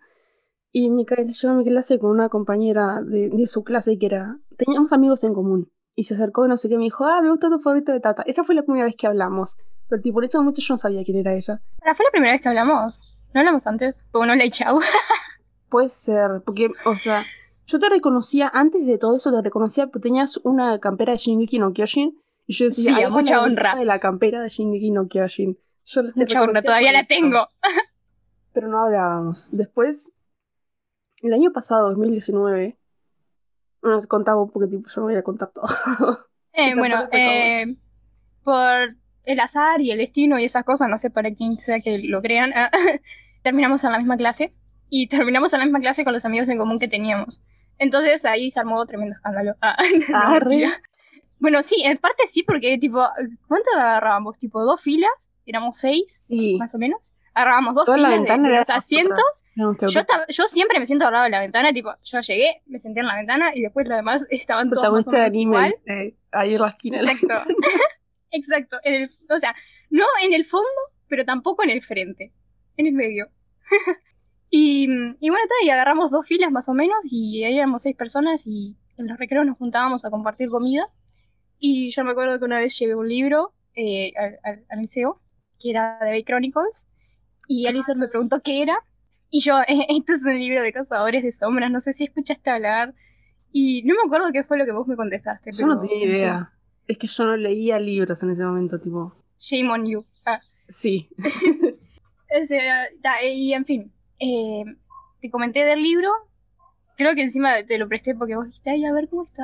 Y 0.71 0.89
Micaela, 0.89 1.31
yo 1.31 1.49
en 1.49 1.57
mi 1.57 1.63
clase 1.65 1.97
con 1.97 2.11
una 2.11 2.29
compañera 2.29 3.01
de, 3.01 3.29
de 3.29 3.47
su 3.47 3.63
clase 3.63 3.97
que 3.97 4.05
era. 4.05 4.39
Teníamos 4.57 4.91
amigos 4.91 5.23
en 5.23 5.33
común. 5.33 5.71
Y 5.99 6.03
se 6.03 6.13
acercó 6.13 6.45
y 6.45 6.47
no 6.47 6.57
sé 6.57 6.69
qué 6.69 6.77
me 6.77 6.83
dijo, 6.83 7.05
ah, 7.05 7.21
me 7.23 7.29
gusta 7.31 7.49
tu 7.49 7.57
forrito 7.57 7.91
de 7.91 7.99
Tata. 7.99 8.21
Esa 8.27 8.43
fue 8.43 8.53
la 8.53 8.61
primera 8.61 8.85
vez 8.85 8.95
que 8.95 9.07
hablamos. 9.07 9.57
Pero 9.89 9.99
tipo, 9.99 10.19
en 10.21 10.25
ese 10.25 10.37
momento 10.37 10.61
yo 10.61 10.75
no 10.75 10.77
sabía 10.77 11.03
quién 11.03 11.17
era 11.17 11.33
ella. 11.33 11.59
Ahora, 11.81 11.95
fue 11.95 12.05
la 12.05 12.11
primera 12.11 12.33
vez 12.33 12.41
que 12.43 12.49
hablamos. 12.49 13.01
¿No 13.33 13.39
hablamos 13.39 13.65
antes? 13.65 14.03
Porque 14.11 14.27
no 14.27 14.35
le 14.35 14.47
chau. 14.51 14.79
Puede 15.69 15.89
ser, 15.89 16.43
porque, 16.45 16.69
o 16.85 16.95
sea, 16.95 17.23
yo 17.65 17.79
te 17.79 17.89
reconocía, 17.89 18.47
antes 18.53 18.85
de 18.85 18.99
todo 18.99 19.15
eso 19.15 19.31
te 19.31 19.41
reconocía, 19.41 19.87
porque 19.87 20.07
tenías 20.09 20.37
una 20.43 20.77
campera 20.79 21.13
de 21.13 21.17
Shingeki 21.17 21.57
no 21.57 21.73
Kyojin, 21.73 22.21
y 22.45 22.53
yo 22.53 22.65
decía, 22.65 22.91
Sí, 22.91 22.93
a 22.93 22.97
"Ay, 22.97 23.03
con 23.05 23.13
mucha 23.13 23.37
la 23.37 23.43
honra". 23.43 23.75
de 23.75 23.85
la 23.85 23.97
campera 23.97 24.39
de 24.39 24.49
Shingeki 24.49 24.91
no 24.91 25.07
Kyojin. 25.07 25.57
Yo 25.85 26.03
Mucha 26.15 26.41
honra, 26.43 26.61
todavía 26.61 26.89
por 26.89 26.93
la 26.93 26.99
eso, 26.99 27.07
tengo. 27.09 27.47
Pero 28.53 28.67
no 28.67 28.85
hablábamos. 28.85 29.49
Después, 29.51 30.11
el 31.23 31.33
año 31.33 31.51
pasado, 31.51 31.89
2019, 31.89 32.77
bueno, 33.81 33.99
contaba 34.07 34.41
un 34.41 34.49
poco, 34.49 34.67
tipo, 34.67 34.87
yo 34.89 35.01
no 35.01 35.07
voy 35.07 35.15
a 35.15 35.23
contar 35.23 35.49
todo. 35.51 35.65
Eh, 36.59 36.73
bueno, 36.77 37.07
eh, 37.11 37.75
por 38.43 38.95
el 39.25 39.39
azar 39.39 39.79
y 39.79 39.91
el 39.91 39.99
destino 39.99 40.39
y 40.39 40.45
esas 40.45 40.63
cosas, 40.63 40.89
no 40.89 40.97
sé 40.97 41.11
para 41.11 41.31
quién 41.35 41.59
sea 41.59 41.81
que 41.81 41.99
lo 41.99 42.19
crean, 42.21 42.51
ah, 42.55 42.71
terminamos 43.43 43.83
en 43.83 43.91
la 43.91 43.99
misma 43.99 44.17
clase 44.17 44.55
y 44.89 45.07
terminamos 45.07 45.53
en 45.53 45.59
la 45.59 45.65
misma 45.65 45.81
clase 45.81 46.03
con 46.03 46.13
los 46.13 46.25
amigos 46.25 46.49
en 46.49 46.57
común 46.57 46.79
que 46.79 46.87
teníamos. 46.87 47.43
Entonces 47.77 48.25
ahí 48.25 48.49
se 48.49 48.59
armó 48.59 48.83
tremendo 48.87 49.15
escándalo. 49.15 49.55
Ah, 49.61 49.77
no, 50.09 50.17
Ah, 50.17 50.39
mentira. 50.39 50.71
Bueno, 51.39 51.61
sí, 51.61 51.83
en 51.85 51.99
parte 51.99 52.23
sí, 52.25 52.41
porque 52.41 52.77
tipo, 52.79 53.05
¿cuánto 53.47 53.69
agarrábamos? 53.75 54.39
Tipo, 54.39 54.63
dos 54.63 54.81
filas, 54.81 55.29
éramos 55.45 55.77
seis, 55.77 56.23
Sí, 56.27 56.55
más 56.57 56.73
o 56.73 56.79
menos. 56.79 57.13
Agarrábamos 57.37 57.75
dos 57.75 57.85
Toda 57.85 57.97
filas 57.97 58.11
de- 58.11 58.17
ventana 58.17 58.49
de, 58.49 58.55
los 58.57 58.69
asientos. 58.69 59.43
nuestro 59.55 59.87
Yo, 59.89 60.01
yo 60.29 60.43
siempre 60.45 60.79
me 60.79 60.85
siento 60.87 61.05
al 61.05 61.13
lado 61.13 61.25
de 61.25 61.29
la 61.29 61.39
ventana, 61.41 61.71
tipo, 61.71 61.91
yo 62.03 62.19
llegué, 62.21 62.61
me 62.65 62.79
senté 62.79 63.01
en 63.01 63.05
la 63.07 63.15
ventana 63.15 63.51
y 63.53 63.61
después 63.61 63.87
los 63.87 63.95
demás 63.97 64.25
estaban 64.31 64.69
todos 64.71 64.91
más 64.91 65.07
o 65.07 65.11
menos 65.11 65.35
igual. 65.35 65.75
anime, 65.85 66.03
eh, 66.07 66.15
ahí 66.31 66.55
en 66.55 66.61
la 66.61 66.67
esquina. 66.69 66.97
de 66.97 67.03
la 67.03 67.11
Exacto. 67.11 67.53
Exacto. 68.31 68.77
En 68.83 68.93
el, 68.95 69.11
o 69.29 69.37
sea, 69.37 69.55
no 69.89 70.05
en 70.23 70.33
el 70.33 70.45
fondo, 70.45 70.67
pero 71.07 71.25
tampoco 71.25 71.63
en 71.63 71.69
el 71.69 71.81
frente. 71.83 72.33
En 72.75 72.87
el 72.87 72.93
medio. 72.93 73.29
y, 74.49 74.83
y 75.19 75.29
bueno, 75.29 75.45
y 75.63 75.69
agarramos 75.69 76.09
dos 76.11 76.25
filas 76.25 76.51
más 76.51 76.67
o 76.69 76.73
menos 76.73 76.97
y 77.03 77.43
ahí 77.43 77.57
éramos 77.57 77.83
seis 77.83 77.95
personas 77.95 78.45
y 78.47 78.77
en 78.97 79.07
los 79.07 79.17
recreos 79.17 79.45
nos 79.45 79.57
juntábamos 79.57 80.05
a 80.05 80.09
compartir 80.09 80.49
comida. 80.49 80.87
Y 81.59 81.89
yo 81.89 82.03
me 82.03 82.11
acuerdo 82.11 82.39
que 82.39 82.45
una 82.45 82.59
vez 82.59 82.77
llevé 82.77 82.95
un 82.95 83.07
libro 83.07 83.53
eh, 83.75 84.11
al, 84.17 84.39
al- 84.43 84.65
al 84.69 84.79
liceo, 84.79 85.21
que 85.59 85.71
era 85.71 85.97
de 86.01 86.11
Bay 86.11 86.23
Chronicles, 86.23 86.87
y 87.47 87.67
Alison 87.67 87.97
me 87.99 88.07
preguntó 88.07 88.41
qué 88.41 88.61
era. 88.61 88.77
Y 89.29 89.41
yo, 89.41 89.59
"Eh, 89.67 89.85
este 89.89 90.13
es 90.13 90.23
un 90.23 90.37
libro 90.37 90.61
de 90.61 90.71
cazadores 90.73 91.23
de 91.23 91.31
sombras, 91.31 91.71
no 91.71 91.79
sé 91.79 91.93
si 91.93 92.05
escuchaste 92.05 92.49
hablar. 92.49 92.93
Y 93.51 93.83
no 93.83 93.95
me 93.95 94.01
acuerdo 94.05 94.31
qué 94.31 94.43
fue 94.43 94.57
lo 94.57 94.65
que 94.65 94.71
vos 94.71 94.87
me 94.87 94.95
contestaste. 94.95 95.51
Yo 95.53 95.65
no 95.65 95.79
tenía 95.79 96.05
idea. 96.05 96.53
Es 96.87 96.97
que 96.97 97.07
yo 97.07 97.25
no 97.25 97.35
leía 97.37 97.79
libros 97.79 98.21
en 98.23 98.31
ese 98.31 98.43
momento, 98.43 98.79
tipo. 98.79 99.13
Shame 99.39 99.69
on 99.71 99.85
you. 99.87 100.05
Ah. 100.25 100.39
Sí. 100.67 101.09
O 101.19 102.45
sea, 102.45 102.85
ta, 103.01 103.23
y 103.23 103.53
en 103.53 103.65
fin, 103.65 103.91
eh, 104.19 104.63
te 105.21 105.29
comenté 105.31 105.63
del 105.63 105.81
libro, 105.81 106.09
creo 106.97 107.15
que 107.15 107.21
encima 107.21 107.65
te 107.65 107.77
lo 107.77 107.87
presté 107.87 108.15
porque 108.15 108.35
vos 108.35 108.45
dijiste, 108.47 108.71
ay, 108.71 108.83
a 108.85 108.91
ver 108.91 109.07
cómo 109.07 109.23
está, 109.23 109.43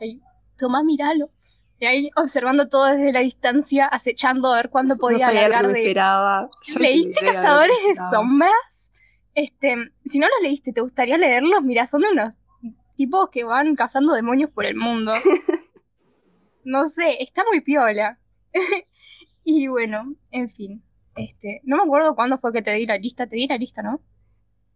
y 0.00 0.16
yo 0.16 0.20
toma, 0.56 0.82
míralo. 0.82 1.30
Y 1.84 1.86
ahí 1.86 2.10
observando 2.16 2.66
todo 2.66 2.86
desde 2.86 3.12
la 3.12 3.20
distancia, 3.20 3.86
acechando 3.86 4.50
a 4.50 4.56
ver 4.56 4.70
cuándo 4.70 4.96
podía 4.96 5.26
no 5.26 5.32
alargar 5.32 5.70
de... 5.70 5.80
esperaba. 5.80 6.48
No 6.68 6.80
¿Leíste 6.80 7.20
Cazadores 7.22 7.76
de. 7.86 7.94
Sombras? 8.10 8.90
Este, 9.34 9.76
si 10.06 10.18
no 10.18 10.26
los 10.26 10.42
leíste, 10.42 10.72
¿te 10.72 10.80
gustaría 10.80 11.18
leerlos? 11.18 11.62
Mira, 11.62 11.86
son 11.86 12.00
de 12.00 12.08
unos 12.10 12.32
tipos 12.96 13.28
que 13.28 13.44
van 13.44 13.76
cazando 13.76 14.14
demonios 14.14 14.50
por 14.50 14.64
el 14.64 14.76
mundo. 14.76 15.12
No 16.66 16.88
sé, 16.88 17.22
está 17.22 17.42
muy 17.52 17.60
piola. 17.60 18.18
y 19.44 19.68
bueno, 19.68 20.14
en 20.30 20.48
fin. 20.48 20.82
Este, 21.14 21.60
no 21.64 21.76
me 21.76 21.82
acuerdo 21.82 22.14
cuándo 22.14 22.38
fue 22.38 22.54
que 22.54 22.62
te 22.62 22.72
di 22.72 22.86
la 22.86 22.96
lista, 22.96 23.26
te 23.26 23.36
di 23.36 23.46
la 23.46 23.58
lista, 23.58 23.82
¿no? 23.82 24.00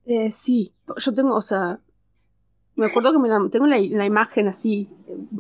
Eh, 0.04 0.30
sí, 0.30 0.74
yo 0.98 1.14
tengo, 1.14 1.34
o 1.34 1.40
sea, 1.40 1.80
me 2.74 2.84
acuerdo 2.84 3.12
que 3.12 3.18
me 3.20 3.28
la, 3.30 3.38
tengo 3.50 3.66
la, 3.66 3.78
la 3.78 4.04
imagen 4.04 4.48
así, 4.48 4.90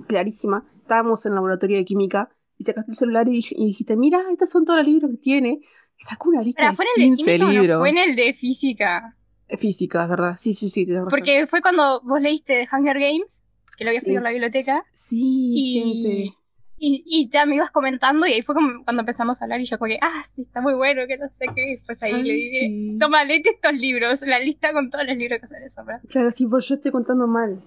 clarísima. 0.06 0.64
Estábamos 0.82 1.24
en 1.26 1.32
el 1.32 1.36
laboratorio 1.36 1.76
de 1.76 1.84
química 1.84 2.30
y 2.56 2.64
sacaste 2.64 2.90
el 2.92 2.96
celular 2.96 3.28
y, 3.28 3.32
dij- 3.38 3.54
y 3.56 3.66
dijiste, 3.66 3.96
mira, 3.96 4.22
estos 4.30 4.50
son 4.50 4.64
todos 4.64 4.78
los 4.78 4.86
libros 4.86 5.10
que 5.10 5.16
tiene. 5.18 5.60
Y 6.00 6.04
sacó 6.04 6.28
una 6.28 6.42
lista 6.42 6.60
Pero 6.62 6.70
de 6.72 6.76
fue 6.76 6.84
el 6.96 7.00
de 7.02 7.06
15 7.08 7.24
química 7.24 7.44
o 7.44 7.52
no 7.52 7.60
libros. 7.60 7.78
fue 7.80 7.88
en 7.90 7.98
el 7.98 8.16
de 8.16 8.34
física. 8.34 9.16
Eh, 9.48 9.56
Física, 9.56 10.02
es 10.04 10.10
verdad. 10.10 10.34
Sí, 10.36 10.52
sí, 10.52 10.68
sí. 10.68 10.86
Porque 11.08 11.46
fue 11.48 11.62
cuando 11.62 12.00
vos 12.02 12.20
leíste 12.20 12.68
Hunger 12.72 12.98
Games, 12.98 13.42
que 13.78 13.84
lo 13.84 13.90
habías 13.90 14.02
Sí. 14.02 14.06
pedido 14.06 14.18
en 14.18 14.24
la 14.24 14.30
biblioteca, 14.30 14.84
Sí, 14.92 15.52
y, 15.56 15.80
gente. 15.80 16.34
y, 16.76 17.02
y 17.06 17.28
ya 17.30 17.46
me 17.46 17.54
ibas 17.56 17.70
comentando 17.70 18.26
y 18.26 18.32
ahí 18.34 18.42
fue 18.42 18.54
como 18.54 18.84
cuando 18.84 19.00
empezamos 19.00 19.40
a 19.40 19.44
hablar 19.44 19.60
y 19.60 19.64
yo 19.64 19.78
como 19.78 19.88
que, 19.88 19.98
ah, 20.02 20.22
sí, 20.36 20.42
está 20.42 20.60
muy 20.60 20.74
bueno, 20.74 21.02
que 21.08 21.16
no 21.16 21.28
sé 21.30 21.46
qué. 21.54 21.62
Y 21.72 21.76
después 21.76 22.02
ahí 22.02 22.12
Ay, 22.12 22.22
le 22.24 22.34
dije, 22.34 22.58
sí. 22.68 22.98
toma, 23.00 23.24
léete 23.24 23.50
estos 23.50 23.72
libros, 23.72 24.20
la 24.22 24.38
lista 24.38 24.72
con 24.74 24.90
todos 24.90 25.06
los 25.06 25.16
libros 25.16 25.40
que 25.40 25.46
son 25.48 25.60
de 25.60 25.68
sombra. 25.70 26.00
Claro, 26.08 26.30
sí, 26.30 26.46
porque 26.46 26.66
yo 26.66 26.74
estoy 26.74 26.92
contando 26.92 27.26
mal. 27.26 27.62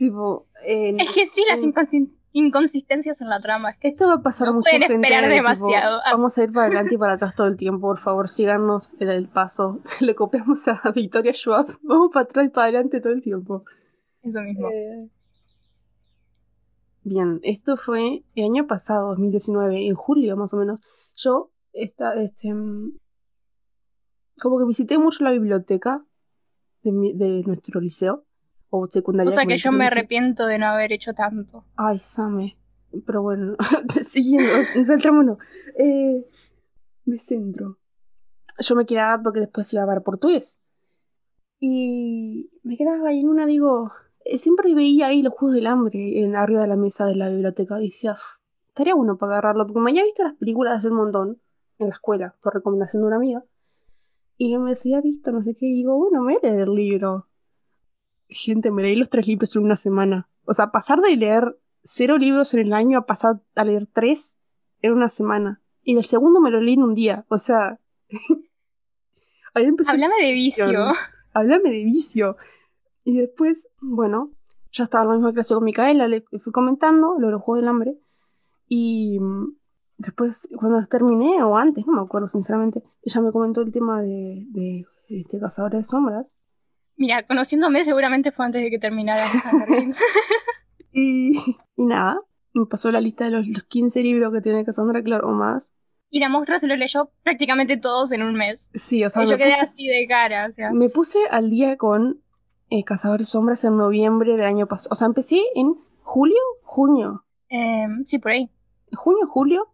Tipo, 0.00 0.46
Es 0.64 1.10
que 1.12 1.26
sí, 1.26 1.44
las 1.46 1.62
en- 1.62 1.74
inconsi- 1.74 2.10
inconsistencias 2.32 3.20
en 3.20 3.28
la 3.28 3.38
trama. 3.38 3.68
Es 3.72 3.76
que 3.76 3.88
Esto 3.88 4.06
va 4.08 4.14
a 4.14 4.22
pasar 4.22 4.48
No 4.48 4.54
mucho, 4.54 4.70
pueden 4.70 4.80
gente. 4.88 4.94
esperar 4.94 5.28
demasiado. 5.28 6.00
Vamos 6.10 6.38
a 6.38 6.42
ir 6.44 6.52
para 6.52 6.66
adelante 6.68 6.94
y 6.94 6.96
para 6.96 7.12
atrás 7.12 7.34
todo 7.36 7.46
el 7.48 7.56
tiempo. 7.58 7.82
Por 7.88 7.98
favor, 7.98 8.26
síganos 8.30 8.96
el 8.98 9.28
paso. 9.28 9.80
Le 10.00 10.14
copiamos 10.14 10.66
a 10.68 10.80
Victoria 10.94 11.34
Schwab. 11.34 11.66
Vamos 11.82 12.10
para 12.14 12.24
atrás 12.24 12.46
y 12.46 12.48
para 12.48 12.64
adelante 12.68 12.98
todo 13.02 13.12
el 13.12 13.20
tiempo. 13.20 13.64
eso 14.22 14.40
mismo. 14.40 14.70
Eh, 14.70 15.10
Bien, 17.02 17.40
esto 17.42 17.76
fue 17.76 18.24
el 18.34 18.44
año 18.44 18.66
pasado, 18.66 19.08
2019, 19.08 19.86
en 19.86 19.94
julio 19.94 20.36
más 20.36 20.52
o 20.54 20.56
menos. 20.58 20.80
Yo, 21.14 21.50
esta, 21.72 22.14
este, 22.14 22.52
mm, 22.54 22.92
como 24.40 24.58
que 24.58 24.66
visité 24.66 24.98
mucho 24.98 25.24
la 25.24 25.30
biblioteca 25.30 26.04
de, 26.82 26.92
mi- 26.92 27.12
de 27.14 27.42
nuestro 27.46 27.80
liceo, 27.80 28.24
o 28.70 28.86
secundaria. 28.88 29.28
O 29.28 29.32
sea 29.32 29.44
que 29.44 29.58
yo 29.58 29.72
me 29.72 29.86
arrepiento 29.86 30.46
de 30.46 30.58
no 30.58 30.66
haber 30.66 30.92
hecho 30.92 31.12
tanto. 31.12 31.64
Ay, 31.76 31.98
Same. 31.98 32.56
Pero 33.06 33.22
bueno, 33.22 33.56
siguiendo, 34.02 34.50
saltémonos. 34.84 35.38
Eh, 35.78 36.26
me 37.04 37.18
centro. 37.18 37.78
Yo 38.58 38.74
me 38.74 38.84
quedaba 38.86 39.22
porque 39.22 39.40
después 39.40 39.72
iba 39.72 39.82
a 39.82 39.86
ver 39.86 40.02
portugués. 40.02 40.60
Y 41.60 42.50
me 42.62 42.76
quedaba 42.76 43.10
ahí 43.10 43.20
en 43.20 43.28
una, 43.28 43.46
digo, 43.46 43.92
eh, 44.24 44.38
siempre 44.38 44.74
veía 44.74 45.08
ahí 45.08 45.22
los 45.22 45.34
Juegos 45.34 45.54
del 45.54 45.66
Hambre 45.66 46.20
en 46.20 46.34
arriba 46.34 46.62
de 46.62 46.68
la 46.68 46.76
mesa 46.76 47.06
de 47.06 47.16
la 47.16 47.28
biblioteca. 47.28 47.80
Y 47.80 47.86
decía, 47.86 48.12
"Uf, 48.12 48.40
estaría 48.68 48.94
bueno 48.94 49.18
para 49.18 49.32
agarrarlo, 49.34 49.66
porque 49.66 49.80
me 49.80 49.90
había 49.90 50.04
visto 50.04 50.24
las 50.24 50.34
películas 50.34 50.78
hace 50.78 50.88
un 50.88 50.96
montón 50.96 51.40
en 51.78 51.88
la 51.88 51.94
escuela, 51.94 52.34
por 52.42 52.54
recomendación 52.54 53.02
de 53.02 53.06
una 53.06 53.16
amiga. 53.16 53.44
Y 54.36 54.56
me 54.58 54.70
decía, 54.70 55.00
visto, 55.00 55.32
no 55.32 55.42
sé 55.42 55.54
qué, 55.54 55.66
y 55.66 55.74
digo, 55.76 55.96
bueno, 55.98 56.22
me 56.22 56.34
voy 56.34 56.40
a 56.42 56.46
leer 56.46 56.68
el 56.68 56.74
libro. 56.74 57.26
Gente, 58.30 58.70
me 58.70 58.82
leí 58.82 58.96
los 58.96 59.10
tres 59.10 59.26
libros 59.26 59.54
en 59.56 59.64
una 59.64 59.76
semana. 59.76 60.28
O 60.44 60.54
sea, 60.54 60.70
pasar 60.70 61.00
de 61.00 61.16
leer 61.16 61.58
cero 61.82 62.18
libros 62.18 62.54
en 62.54 62.60
el 62.60 62.72
año 62.72 62.98
a 62.98 63.06
pasar 63.06 63.40
a 63.54 63.64
leer 63.64 63.86
tres 63.86 64.38
en 64.82 64.92
una 64.92 65.08
semana. 65.08 65.60
Y 65.82 65.96
el 65.96 66.04
segundo 66.04 66.40
me 66.40 66.50
lo 66.50 66.60
leí 66.60 66.74
en 66.74 66.82
un 66.82 66.94
día. 66.94 67.24
O 67.28 67.38
sea. 67.38 67.80
ahí 69.54 69.64
empezó. 69.64 69.92
Háblame 69.92 70.14
de 70.22 70.32
vicio. 70.32 70.66
Háblame 71.32 71.70
de 71.70 71.84
vicio. 71.84 72.36
Y 73.04 73.18
después, 73.18 73.70
bueno, 73.80 74.32
ya 74.72 74.84
estaba 74.84 75.04
en 75.04 75.08
la 75.08 75.14
misma 75.14 75.32
clase 75.32 75.54
con 75.54 75.64
Micaela, 75.64 76.06
le 76.06 76.22
fui 76.22 76.52
comentando 76.52 77.16
lo 77.18 77.26
de 77.26 77.32
los 77.32 77.42
Juegos 77.42 77.62
del 77.62 77.68
Hambre. 77.68 77.98
Y 78.68 79.18
después, 79.98 80.48
cuando 80.56 80.78
los 80.78 80.88
terminé, 80.88 81.42
o 81.42 81.56
antes, 81.56 81.86
no 81.86 81.94
me 81.94 82.02
acuerdo 82.02 82.28
sinceramente, 82.28 82.82
ella 83.02 83.20
me 83.20 83.32
comentó 83.32 83.62
el 83.62 83.72
tema 83.72 84.02
de, 84.02 84.46
de 84.50 84.86
este 85.08 85.40
Cazadores 85.40 85.78
de 85.80 85.84
Sombras. 85.84 86.26
Mira, 87.00 87.22
conociéndome 87.22 87.82
seguramente 87.82 88.30
fue 88.30 88.44
antes 88.44 88.62
de 88.62 88.68
que 88.68 88.78
terminara 88.78 89.24
y, 90.92 91.38
y 91.74 91.82
nada, 91.86 92.20
me 92.52 92.66
pasó 92.66 92.92
la 92.92 93.00
lista 93.00 93.24
de 93.24 93.30
los, 93.30 93.46
los 93.48 93.64
15 93.64 94.02
libros 94.02 94.30
que 94.34 94.42
tiene 94.42 94.66
Cassandra 94.66 95.02
Clare 95.02 95.24
o 95.24 95.30
más. 95.30 95.74
Y 96.10 96.20
la 96.20 96.28
monstrua 96.28 96.58
se 96.58 96.66
lo 96.66 96.76
leyó 96.76 97.10
prácticamente 97.22 97.78
todos 97.78 98.12
en 98.12 98.22
un 98.22 98.34
mes. 98.34 98.68
Sí, 98.74 99.02
o 99.02 99.08
sea, 99.08 99.22
Y 99.22 99.26
yo 99.28 99.38
quedé 99.38 99.52
puse, 99.52 99.64
así 99.64 99.86
de 99.86 100.06
cara, 100.06 100.48
o 100.50 100.52
sea. 100.52 100.72
me 100.72 100.90
puse 100.90 101.20
al 101.30 101.48
día 101.48 101.78
con 101.78 102.20
eh, 102.68 102.84
Cazadores 102.84 103.30
Sombras 103.30 103.64
en 103.64 103.78
noviembre 103.78 104.32
del 104.32 104.44
año 104.44 104.66
pasado. 104.66 104.92
O 104.92 104.96
sea, 104.96 105.06
empecé 105.06 105.40
en 105.54 105.74
julio, 106.02 106.36
junio. 106.64 107.24
Em, 107.48 108.04
sí, 108.04 108.18
por 108.18 108.32
ahí. 108.32 108.50
junio, 108.92 109.26
julio, 109.26 109.72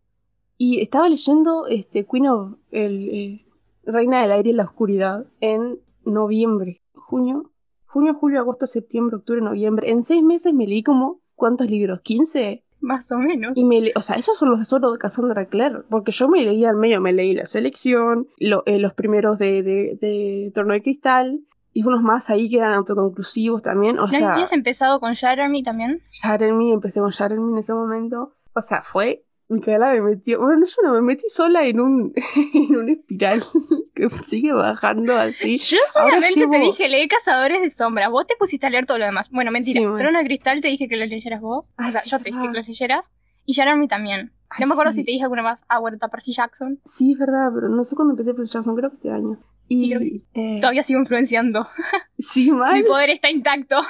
y 0.58 0.80
estaba 0.80 1.08
leyendo 1.08 1.66
este, 1.66 2.06
Queen 2.06 2.28
of 2.28 2.52
el, 2.70 3.08
eh, 3.08 3.46
Reina 3.82 4.22
del 4.22 4.30
Aire 4.30 4.50
y 4.50 4.52
la 4.52 4.64
Oscuridad 4.64 5.26
en 5.40 5.80
noviembre, 6.04 6.82
junio, 7.06 7.50
junio, 7.86 8.14
julio, 8.14 8.40
agosto, 8.40 8.66
septiembre, 8.66 9.16
octubre, 9.16 9.40
noviembre. 9.40 9.90
En 9.90 10.02
seis 10.02 10.22
meses 10.22 10.52
me 10.52 10.66
leí 10.66 10.82
como, 10.82 11.20
¿cuántos 11.34 11.68
libros? 11.70 12.00
¿15? 12.02 12.62
Más 12.80 13.10
o 13.10 13.18
menos. 13.18 13.52
Y 13.56 13.64
me 13.64 13.80
le 13.80 13.92
o 13.96 14.00
sea, 14.02 14.16
esos 14.16 14.36
son 14.36 14.50
los 14.50 14.58
de 14.58 14.64
solo 14.66 14.92
de 14.92 14.98
Cassandra 14.98 15.46
Clare, 15.46 15.78
porque 15.88 16.12
yo 16.12 16.28
me 16.28 16.42
leí 16.42 16.64
al 16.64 16.76
medio, 16.76 17.00
me 17.00 17.12
leí 17.12 17.32
La 17.34 17.46
Selección, 17.46 18.28
lo- 18.38 18.62
eh, 18.66 18.78
los 18.78 18.92
primeros 18.94 19.38
de, 19.38 19.62
de, 19.62 19.98
de 20.00 20.52
Torno 20.54 20.74
de 20.74 20.82
Cristal, 20.82 21.40
y 21.72 21.84
unos 21.84 22.02
más 22.02 22.30
ahí 22.30 22.48
que 22.48 22.56
eran 22.58 22.72
autoconclusivos 22.74 23.62
también. 23.62 23.98
O 23.98 24.02
¿No 24.02 24.08
sea, 24.08 24.32
habías 24.34 24.52
empezado 24.52 24.98
con 25.00 25.14
Jeremy 25.14 25.62
también? 25.62 26.02
Jeremy, 26.10 26.72
empecé 26.72 27.00
con 27.00 27.12
Jeremy 27.12 27.52
en 27.52 27.58
ese 27.58 27.74
momento. 27.74 28.32
O 28.54 28.60
sea, 28.62 28.80
fue. 28.82 29.25
Micaela 29.48 29.92
me 29.92 30.00
metió. 30.02 30.40
Bueno, 30.40 30.60
no, 30.60 30.66
yo 30.66 30.74
no 30.82 30.92
me 30.94 31.00
metí 31.02 31.28
sola 31.28 31.64
en 31.66 31.80
un, 31.80 32.12
en 32.54 32.76
una 32.76 32.92
espiral 32.92 33.42
que 33.94 34.10
sigue 34.10 34.52
bajando 34.52 35.14
así. 35.16 35.56
Yo 35.56 35.78
solamente 35.92 36.34
te 36.34 36.40
llevo- 36.46 36.58
dije, 36.72 36.88
lee 36.88 37.06
Cazadores 37.08 37.60
de 37.62 37.70
Sombras. 37.70 38.10
Vos 38.10 38.26
te 38.26 38.34
pusiste 38.36 38.66
a 38.66 38.70
leer 38.70 38.86
todo 38.86 38.98
lo 38.98 39.04
demás. 39.06 39.30
Bueno, 39.30 39.50
mentira. 39.50 39.78
Sí, 39.80 39.84
bueno. 39.84 39.98
Trono 39.98 40.18
de 40.18 40.24
Cristal 40.24 40.60
te 40.60 40.68
dije 40.68 40.88
que 40.88 40.96
lo 40.96 41.06
leyeras 41.06 41.40
vos. 41.40 41.70
Ay, 41.76 41.90
o 41.90 41.92
sea, 41.92 42.00
sí, 42.02 42.10
yo 42.10 42.18
te 42.18 42.24
dije 42.30 42.40
que 42.42 42.58
lo 42.58 42.62
leyeras. 42.62 43.10
Y 43.44 43.54
Jeremy 43.54 43.86
también. 43.88 44.32
Ay, 44.50 44.60
no 44.60 44.66
me 44.66 44.72
acuerdo 44.72 44.92
sí. 44.92 45.00
si 45.00 45.04
te 45.04 45.12
dije 45.12 45.22
alguna 45.24 45.42
más. 45.42 45.64
Ah, 45.68 45.78
bueno, 45.78 45.98
Percy 46.10 46.32
Jackson. 46.32 46.80
Sí, 46.84 47.12
es 47.12 47.18
verdad, 47.18 47.50
pero 47.54 47.68
no 47.68 47.84
sé 47.84 47.94
cuándo 47.94 48.12
empecé 48.12 48.34
Percy 48.34 48.52
Jackson, 48.52 48.74
creo 48.76 48.90
que 48.90 48.96
este 48.96 49.10
año. 49.10 49.38
Y, 49.68 49.78
Sí, 49.78 49.88
creo 49.88 50.00
que 50.00 50.06
sí. 50.06 50.24
eh, 50.34 50.58
Todavía 50.60 50.82
sigo 50.82 51.00
influenciando. 51.00 51.66
sí, 52.18 52.50
mal. 52.52 52.74
Mi 52.74 52.82
poder 52.82 53.10
está 53.10 53.30
intacto. 53.30 53.80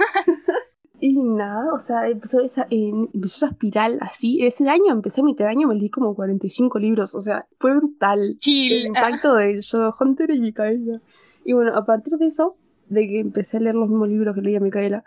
Y 0.98 1.18
nada, 1.18 1.74
o 1.74 1.78
sea, 1.78 2.08
empezó 2.08 2.40
esa, 2.40 2.66
eh, 2.70 2.88
empezó 2.88 3.36
esa 3.36 3.46
espiral 3.48 3.98
así. 4.00 4.44
Ese 4.44 4.68
año, 4.68 4.92
empecé 4.92 5.22
mitad 5.22 5.44
de 5.44 5.50
año, 5.50 5.68
me 5.68 5.74
leí 5.74 5.90
como 5.90 6.14
45 6.14 6.78
libros. 6.78 7.14
O 7.14 7.20
sea, 7.20 7.46
fue 7.58 7.74
brutal. 7.76 8.20
el 8.20 8.38
Chill. 8.38 8.86
impacto 8.86 9.34
de 9.34 9.60
Shadowhunter 9.60 10.30
en 10.30 10.40
mi 10.40 10.52
cabeza. 10.52 11.00
Y 11.44 11.52
bueno, 11.52 11.76
a 11.76 11.84
partir 11.84 12.14
de 12.14 12.26
eso, 12.26 12.56
de 12.88 13.06
que 13.06 13.20
empecé 13.20 13.58
a 13.58 13.60
leer 13.60 13.74
los 13.74 13.88
mismos 13.88 14.08
libros 14.08 14.34
que 14.34 14.40
leía 14.40 14.60
Micaela, 14.60 15.04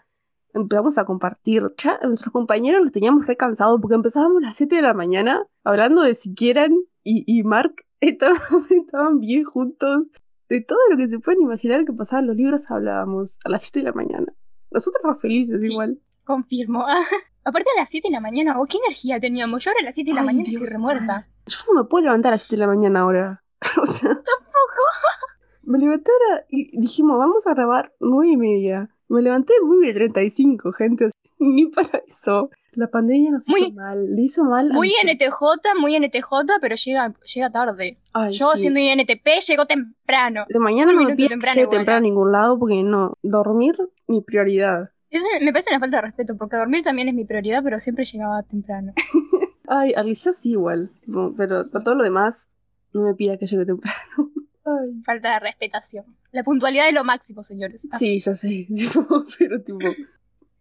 empezamos 0.53 0.97
a 0.97 1.05
compartir. 1.05 1.63
Ya 1.77 1.99
a 2.01 2.07
nuestros 2.07 2.31
compañeros 2.31 2.81
los 2.83 2.91
teníamos 2.91 3.25
re 3.25 3.35
cansados 3.35 3.79
porque 3.81 3.95
empezábamos 3.95 4.43
a 4.43 4.47
las 4.47 4.55
7 4.55 4.75
de 4.75 4.81
la 4.81 4.93
mañana 4.93 5.43
hablando 5.63 6.01
de 6.01 6.13
si 6.13 6.33
Kieran 6.33 6.73
y, 7.03 7.23
y 7.25 7.43
Mark 7.43 7.85
estaban, 7.99 8.37
estaban 8.69 9.19
bien 9.19 9.43
juntos. 9.43 10.03
De 10.49 10.61
todo 10.61 10.79
lo 10.89 10.97
que 10.97 11.07
se 11.07 11.19
pueden 11.19 11.41
imaginar 11.41 11.85
que 11.85 11.93
pasaban 11.93 12.25
los 12.25 12.35
libros 12.35 12.71
hablábamos 12.71 13.37
a 13.43 13.49
las 13.49 13.63
7 13.63 13.79
de 13.79 13.85
la 13.85 13.93
mañana. 13.93 14.33
Nosotros 14.71 15.01
re 15.03 15.19
felices 15.19 15.59
Sí. 15.61 15.71
igual. 15.71 15.99
Confirmo. 16.23 16.85
Aparte 17.43 17.69
a 17.75 17.79
las 17.79 17.89
7 17.89 18.09
de 18.09 18.11
la 18.13 18.19
mañana, 18.19 18.55
¿vos 18.57 18.67
qué 18.69 18.77
energía 18.85 19.19
teníamos? 19.19 19.63
Yo 19.63 19.71
ahora 19.71 19.81
a 19.81 19.85
las 19.85 19.95
7 19.95 20.11
de 20.11 20.15
la 20.15 20.21
Ay, 20.21 20.25
mañana 20.27 20.49
Dios, 20.49 20.61
estoy 20.61 20.73
remuerta. 20.73 21.27
Yo 21.47 21.57
no 21.73 21.81
me 21.83 21.87
puedo 21.89 22.03
levantar 22.05 22.31
a 22.31 22.35
las 22.35 22.43
7 22.43 22.55
de 22.57 22.59
la 22.59 22.67
mañana 22.67 22.99
ahora. 23.01 23.43
o 23.81 23.87
sea. 23.87 24.09
Tampoco. 24.09 24.83
Me 25.63 25.77
levanté 25.79 26.11
ahora 26.11 26.45
y 26.49 26.79
dijimos, 26.79 27.17
vamos 27.17 27.45
a 27.47 27.53
grabar 27.53 27.93
9 27.99 28.31
y 28.31 28.37
media. 28.37 28.89
Me 29.07 29.21
levanté 29.21 29.53
9 29.63 29.89
y 29.89 29.93
35, 29.93 30.71
gente. 30.71 31.09
Ni 31.55 31.65
para 31.67 32.01
eso. 32.05 32.49
La 32.73 32.87
pandemia 32.87 33.31
nos 33.31 33.47
Muy- 33.47 33.61
hizo 33.61 33.71
mal. 33.73 34.15
Le 34.15 34.21
hizo 34.21 34.43
mal. 34.43 34.69
a 34.71 34.73
Muy 34.73 34.89
mis- 34.89 35.13
NTJ, 35.15 35.41
muy 35.79 35.95
NTJ, 35.95 36.59
pero 36.61 36.75
llega, 36.75 37.13
llega 37.33 37.49
tarde. 37.51 37.97
Ay, 38.13 38.33
Yo 38.33 38.51
sí. 38.53 38.59
siendo 38.61 38.79
INTP 38.79 39.27
llego 39.47 39.65
temprano. 39.65 40.45
De 40.49 40.59
mañana 40.59 40.91
no 40.91 40.97
me 40.99 41.05
minuto 41.05 41.15
pides 41.17 41.29
que 41.29 41.33
temprano 41.33 41.55
llegue 41.55 41.67
temprano 41.67 41.95
a 41.97 41.99
¿eh? 41.99 42.03
ningún 42.03 42.31
lado 42.31 42.59
porque 42.59 42.83
no. 42.83 43.13
Dormir, 43.23 43.75
mi 44.07 44.21
prioridad. 44.21 44.91
Eso 45.09 45.25
me 45.41 45.51
parece 45.51 45.71
una 45.71 45.79
falta 45.79 45.97
de 45.97 46.01
respeto, 46.03 46.37
porque 46.37 46.57
dormir 46.57 46.83
también 46.83 47.07
es 47.09 47.15
mi 47.15 47.25
prioridad, 47.25 47.63
pero 47.63 47.79
siempre 47.79 48.05
llegaba 48.05 48.43
temprano. 48.43 48.93
Ay, 49.67 49.93
al 49.93 50.05
liceo 50.07 50.33
sí 50.33 50.51
igual. 50.51 50.91
Pero 51.37 51.59
para 51.71 51.83
todo 51.83 51.95
lo 51.95 52.03
demás, 52.03 52.49
no 52.93 53.01
me 53.01 53.13
pida 53.15 53.37
que 53.37 53.47
llegue 53.47 53.65
temprano. 53.65 53.97
Ay. 54.65 55.01
Falta 55.03 55.33
de 55.33 55.39
respetación. 55.39 56.05
La 56.31 56.43
puntualidad 56.43 56.87
es 56.87 56.93
lo 56.93 57.03
máximo, 57.03 57.41
señores. 57.43 57.87
Ah, 57.91 57.97
Sí, 57.97 58.19
ya 58.19 58.35
sé. 58.35 58.67
pero 59.39 59.61
tipo, 59.63 59.79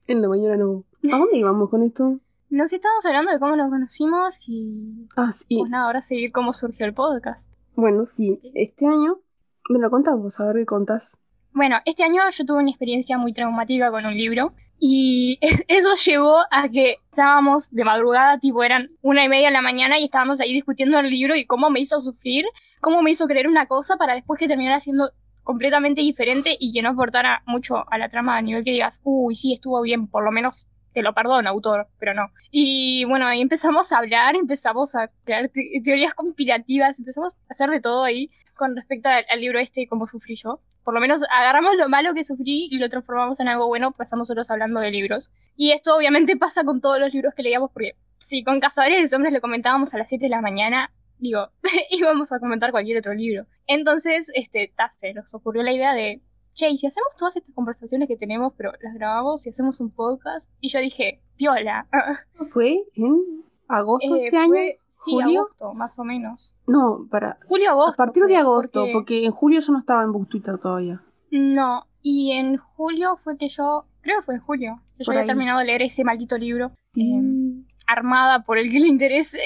en 0.08 0.22
la 0.22 0.28
mañana 0.28 0.56
no. 0.56 0.84
¿A 1.12 1.16
dónde 1.18 1.38
íbamos 1.38 1.70
con 1.70 1.82
esto? 1.84 2.18
Nos 2.50 2.72
estamos 2.72 3.04
hablando 3.06 3.30
de 3.30 3.38
cómo 3.38 3.54
nos 3.56 3.68
conocimos 3.70 4.48
y 4.48 5.06
Ah, 5.16 5.30
sí. 5.32 5.58
pues 5.58 5.70
nada, 5.70 5.84
ahora 5.84 6.02
seguir 6.02 6.32
cómo 6.32 6.52
surgió 6.52 6.86
el 6.86 6.94
podcast. 6.94 7.52
Bueno, 7.76 8.06
sí. 8.06 8.40
Este 8.54 8.86
año, 8.86 9.20
me 9.68 9.78
lo 9.78 9.90
contás 9.90 10.16
vos, 10.16 10.40
a 10.40 10.46
ver 10.46 10.56
qué 10.56 10.66
contás. 10.66 11.20
Bueno, 11.52 11.76
este 11.84 12.02
año 12.04 12.22
yo 12.30 12.44
tuve 12.44 12.58
una 12.60 12.70
experiencia 12.70 13.18
muy 13.18 13.32
traumática 13.32 13.90
con 13.90 14.06
un 14.06 14.14
libro 14.14 14.52
y 14.78 15.38
eso 15.68 15.88
llevó 16.06 16.38
a 16.50 16.68
que 16.68 16.96
estábamos 17.10 17.70
de 17.70 17.84
madrugada, 17.84 18.38
tipo 18.38 18.62
eran 18.64 18.90
una 19.02 19.24
y 19.24 19.28
media 19.28 19.48
de 19.48 19.52
la 19.52 19.62
mañana 19.62 19.98
y 19.98 20.04
estábamos 20.04 20.40
ahí 20.40 20.52
discutiendo 20.52 20.98
el 20.98 21.10
libro 21.10 21.36
y 21.36 21.46
cómo 21.46 21.68
me 21.70 21.80
hizo 21.80 22.00
sufrir, 22.00 22.44
cómo 22.80 23.02
me 23.02 23.10
hizo 23.10 23.26
creer 23.26 23.46
una 23.48 23.66
cosa 23.66 23.96
para 23.96 24.14
después 24.14 24.38
que 24.38 24.48
terminara 24.48 24.80
siendo 24.80 25.10
completamente 25.48 26.02
diferente 26.02 26.54
y 26.60 26.74
que 26.74 26.82
no 26.82 26.90
aportara 26.90 27.42
mucho 27.46 27.90
a 27.90 27.96
la 27.96 28.10
trama 28.10 28.36
a 28.36 28.42
nivel 28.42 28.64
que 28.64 28.72
digas, 28.72 29.00
uy, 29.02 29.34
sí, 29.34 29.54
estuvo 29.54 29.80
bien, 29.80 30.06
por 30.06 30.22
lo 30.22 30.30
menos 30.30 30.68
te 30.92 31.00
lo 31.00 31.14
perdono, 31.14 31.48
autor, 31.48 31.88
pero 31.98 32.12
no. 32.12 32.28
Y 32.50 33.06
bueno, 33.06 33.26
ahí 33.26 33.40
empezamos 33.40 33.90
a 33.90 33.96
hablar, 33.96 34.36
empezamos 34.36 34.94
a 34.94 35.08
crear 35.24 35.48
te- 35.48 35.80
teorías 35.82 36.12
conspirativas, 36.12 36.98
empezamos 36.98 37.32
a 37.32 37.38
hacer 37.48 37.70
de 37.70 37.80
todo 37.80 38.04
ahí 38.04 38.30
con 38.56 38.76
respecto 38.76 39.08
al, 39.08 39.40
libro 39.40 39.58
este 39.58 39.80
y 39.80 39.86
cómo 39.86 40.06
sufrí 40.06 40.36
yo. 40.36 40.60
Por 40.84 40.92
lo 40.92 41.00
menos 41.00 41.24
agarramos 41.30 41.76
lo 41.78 41.88
malo 41.88 42.12
que 42.12 42.24
sufrí 42.24 42.68
y 42.70 42.76
lo 42.76 42.90
transformamos 42.90 43.40
en 43.40 43.48
algo 43.48 43.68
bueno, 43.68 43.92
pasamos 43.92 44.28
nosotros 44.28 44.50
hablando 44.50 44.80
de 44.80 44.90
libros. 44.90 45.30
Y 45.56 45.70
esto 45.70 45.96
obviamente 45.96 46.36
pasa 46.44 46.62
con 46.62 46.82
todos 46.82 47.00
los 47.00 47.10
libros 47.14 47.32
que 47.34 47.42
leíamos, 47.42 47.70
porque 47.72 47.96
si 48.18 48.44
con 48.44 48.60
Cazadores 48.60 49.00
de 49.00 49.08
Sombras 49.08 49.32
lo 49.32 49.40
comentábamos 49.40 49.94
a 49.94 49.98
las 49.98 50.10
7 50.10 50.26
de 50.26 50.28
la 50.28 50.42
mañana, 50.42 50.90
digo, 51.18 51.48
íbamos 51.90 52.32
a 52.32 52.38
comentar 52.40 52.70
cualquier 52.70 52.98
otro 52.98 53.14
libro. 53.14 53.46
Entonces, 53.66 54.26
este, 54.34 54.72
ta, 54.76 54.92
se 55.00 55.12
nos 55.14 55.34
ocurrió 55.34 55.62
la 55.62 55.72
idea 55.72 55.92
de, 55.94 56.22
che, 56.54 56.68
¿y 56.70 56.76
si 56.76 56.86
hacemos 56.86 57.08
todas 57.16 57.36
estas 57.36 57.54
conversaciones 57.54 58.08
que 58.08 58.16
tenemos, 58.16 58.52
pero 58.56 58.72
las 58.80 58.94
grabamos 58.94 59.46
y 59.46 59.50
hacemos 59.50 59.80
un 59.80 59.90
podcast? 59.90 60.50
Y 60.60 60.68
yo 60.68 60.80
dije, 60.80 61.20
piola. 61.36 61.86
¿Fue 62.52 62.82
en 62.94 63.44
agosto 63.68 64.16
Eh, 64.16 64.24
este 64.26 64.36
año? 64.36 64.54
sí, 64.88 65.12
¿Julio? 65.12 65.40
agosto, 65.42 65.74
más 65.74 65.98
o 65.98 66.04
menos. 66.04 66.56
No, 66.66 67.06
para. 67.10 67.38
Julio, 67.46 67.70
agosto. 67.70 67.92
A 68.02 68.04
partir 68.06 68.24
de 68.24 68.36
agosto, 68.36 68.80
porque- 68.80 68.92
porque... 68.92 69.24
en 69.26 69.30
julio 69.32 69.60
yo 69.60 69.72
no 69.72 69.78
estaba 69.78 70.02
en 70.02 70.12
Book 70.12 70.28
Twitter 70.28 70.58
todavía. 70.58 71.02
No, 71.30 71.84
y 72.02 72.32
en 72.32 72.56
julio 72.56 73.18
fue 73.22 73.36
que 73.36 73.48
yo, 73.48 73.84
creo 74.00 74.20
que 74.20 74.24
fue 74.24 74.34
en 74.36 74.40
julio, 74.40 74.80
que 74.96 75.04
yo 75.04 75.12
había 75.12 75.20
ahí. 75.22 75.26
terminado 75.26 75.58
de 75.60 75.66
leer 75.66 75.82
ese 75.82 76.02
maldito 76.04 76.38
libro, 76.38 76.72
Sí. 76.78 77.12
Em, 77.12 77.64
armada 77.88 78.44
por 78.44 78.58
el 78.58 78.70
que 78.70 78.78
le 78.78 78.86
interese. 78.88 79.40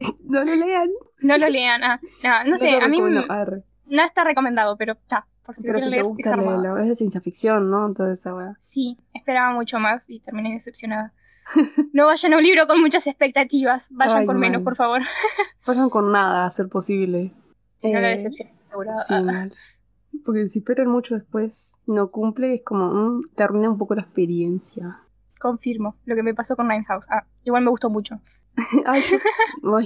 no 0.24 0.44
lo 0.44 0.54
lean. 0.54 0.90
no 1.20 1.38
lo 1.38 1.48
lean, 1.48 1.82
ah, 1.84 2.00
no, 2.22 2.50
no 2.50 2.56
sé, 2.58 2.78
a 2.80 2.88
mí 2.88 3.00
no 3.00 4.02
está 4.04 4.24
recomendado, 4.24 4.76
pero 4.76 4.92
está, 4.92 5.26
por 5.46 5.56
si 5.56 5.62
Pero 5.62 5.80
si 5.80 5.90
te 5.90 6.02
gusta 6.02 6.28
es 6.28 6.32
armada. 6.32 6.58
leerlo. 6.60 6.78
Es 6.82 6.88
de 6.88 6.94
ciencia 6.96 7.20
ficción, 7.22 7.70
¿no? 7.70 7.92
Toda 7.94 8.12
esa 8.12 8.34
weá. 8.34 8.54
Sí, 8.58 8.98
esperaba 9.14 9.52
mucho 9.54 9.78
más 9.78 10.10
y 10.10 10.20
terminé 10.20 10.52
decepcionada. 10.52 11.12
No 11.94 12.04
vayan 12.06 12.34
a 12.34 12.36
un 12.36 12.42
libro 12.42 12.66
con 12.66 12.78
muchas 12.80 13.06
expectativas, 13.06 13.88
vayan 13.90 14.18
Ay, 14.18 14.26
con 14.26 14.38
menos, 14.38 14.60
por 14.62 14.76
favor. 14.76 15.00
Vayan 15.66 15.88
con 15.88 16.12
nada 16.12 16.44
a 16.44 16.50
ser 16.50 16.68
posible. 16.68 17.32
Si 17.78 17.90
no 17.90 18.00
la 18.00 18.08
Eh, 18.10 18.14
decepción 18.14 18.50
asegurada. 18.66 18.94
Sí, 19.02 19.14
mal. 19.22 19.52
Porque 20.26 20.46
si 20.48 20.58
esperan 20.58 20.88
mucho 20.88 21.14
después 21.14 21.78
y 21.86 21.92
no 21.92 22.10
cumple, 22.10 22.54
es 22.54 22.62
como, 22.64 22.92
mm, 22.92 23.22
te 23.34 23.42
arruina 23.44 23.70
un 23.70 23.78
poco 23.78 23.94
la 23.94 24.02
experiencia. 24.02 24.98
Confirmo 25.40 25.96
lo 26.04 26.14
que 26.16 26.22
me 26.22 26.34
pasó 26.34 26.54
con 26.56 26.68
Nine 26.68 26.84
House. 26.84 27.06
Ah, 27.10 27.24
igual 27.48 27.64
me 27.64 27.70
gustó 27.70 27.90
mucho. 27.90 28.20
Ay, 28.86 29.02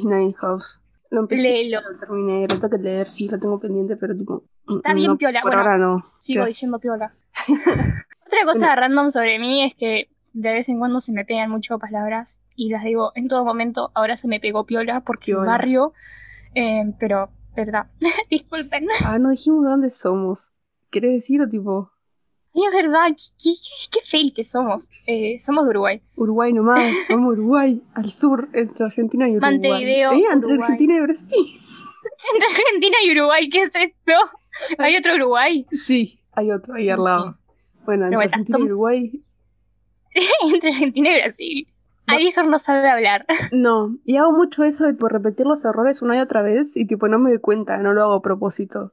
Nine 0.04 0.35
House. 0.35 0.81
Lo 1.11 1.21
empecé, 1.21 1.42
Léelo. 1.42 1.81
lo 1.83 1.99
terminé, 1.99 2.42
lo 2.42 2.59
tengo 2.59 2.71
que 2.71 2.78
leer, 2.78 3.07
sí, 3.07 3.28
lo 3.28 3.38
tengo 3.38 3.61
pendiente, 3.61 3.97
pero 3.97 4.16
tipo... 4.16 4.45
Está 4.76 4.95
mm, 4.95 4.97
bien 4.97 5.11
no, 5.11 5.19
piola, 5.19 5.42
Por 5.42 5.50
bueno, 5.50 5.62
ahora 5.62 5.78
no. 5.78 5.99
Sigo 6.21 6.47
diciendo 6.47 6.78
piola. 6.81 7.14
Otra 8.26 8.45
cosa 8.45 8.75
random 8.75 9.11
sobre 9.11 9.38
mí 9.38 9.62
es 9.62 9.75
que 9.75 10.09
de 10.33 10.52
vez 10.52 10.69
en 10.71 10.78
cuando 10.78 11.00
se 11.02 11.12
me 11.12 11.26
pegan 11.26 11.50
mucho 11.50 11.78
palabras 11.78 12.42
y 12.57 12.71
las 12.71 12.85
digo 12.85 13.12
en 13.14 13.28
todo 13.28 13.45
momento. 13.45 13.90
Ahora 13.95 14.16
se 14.16 14.26
me 14.26 14.40
pegó 14.40 14.64
piola 14.64 15.02
porque 15.02 15.26
Piola. 15.26 15.45
barrio, 15.45 15.92
eh, 16.54 16.95
pero, 16.99 17.31
verdad, 17.54 17.88
disculpen. 18.31 18.88
Ah, 19.04 19.19
no 19.19 19.31
dijimos 19.31 19.64
de 19.64 19.71
dónde 19.71 19.90
somos. 19.90 20.52
¿Querés 20.90 21.12
decir 21.12 21.42
o 21.42 21.49
tipo 21.49 21.91
Es 22.54 22.73
verdad, 22.75 23.06
qué, 23.09 23.14
qué, 23.42 23.50
qué 23.92 24.00
fail 24.04 24.32
que 24.35 24.44
somos. 24.44 24.88
Eh, 25.06 25.38
somos 25.38 25.64
de 25.64 25.71
Uruguay. 25.71 26.02
Uruguay 26.16 26.52
nomás? 26.52 26.82
Vamos 27.09 27.30
a 27.30 27.32
Uruguay, 27.32 27.82
al 27.94 28.11
sur, 28.12 28.49
entre 28.52 28.85
Argentina 28.85 29.26
y 29.28 29.32
Uruguay. 29.37 29.52
Montevideo, 29.52 30.12
Eh, 30.12 30.23
entre 30.32 30.49
Uruguay. 30.52 30.61
Argentina 30.61 30.97
y 30.97 31.00
Brasil. 31.00 31.38
Entre 32.35 32.49
Argentina 32.49 32.97
y 33.04 33.12
Uruguay, 33.18 33.49
¿qué 33.49 33.62
es 33.62 33.71
esto? 33.75 34.12
Hay 34.78 34.97
otro 34.97 35.14
Uruguay. 35.14 35.66
Sí, 35.73 36.21
hay 36.32 36.50
otro 36.50 36.75
ahí 36.75 36.90
al 36.90 37.02
lado. 37.02 37.38
Bueno, 37.85 38.04
entre 38.04 38.16
bueno, 38.16 38.30
Argentina 38.32 38.59
y. 38.59 38.62
Uruguay. 38.64 39.25
Entre 40.52 40.68
Argentina 40.71 41.11
y 41.11 41.21
Brasil. 41.21 41.68
No. 42.09 42.14
Arizor 42.14 42.47
no 42.49 42.59
sabe 42.59 42.88
hablar. 42.88 43.25
No, 43.52 43.97
y 44.04 44.16
hago 44.16 44.32
mucho 44.32 44.64
eso 44.64 44.85
de 44.85 44.92
tipo, 44.92 45.09
repetir 45.09 45.47
los 45.47 45.64
errores 45.64 46.02
una 46.02 46.16
y 46.16 46.21
otra 46.21 46.42
vez 46.42 46.76
y 46.76 46.85
tipo 46.87 47.06
no 47.09 47.18
me 47.18 47.30
doy 47.30 47.38
cuenta, 47.40 47.78
no 47.78 47.92
lo 47.92 48.02
hago 48.02 48.14
a 48.14 48.23
propósito. 48.23 48.92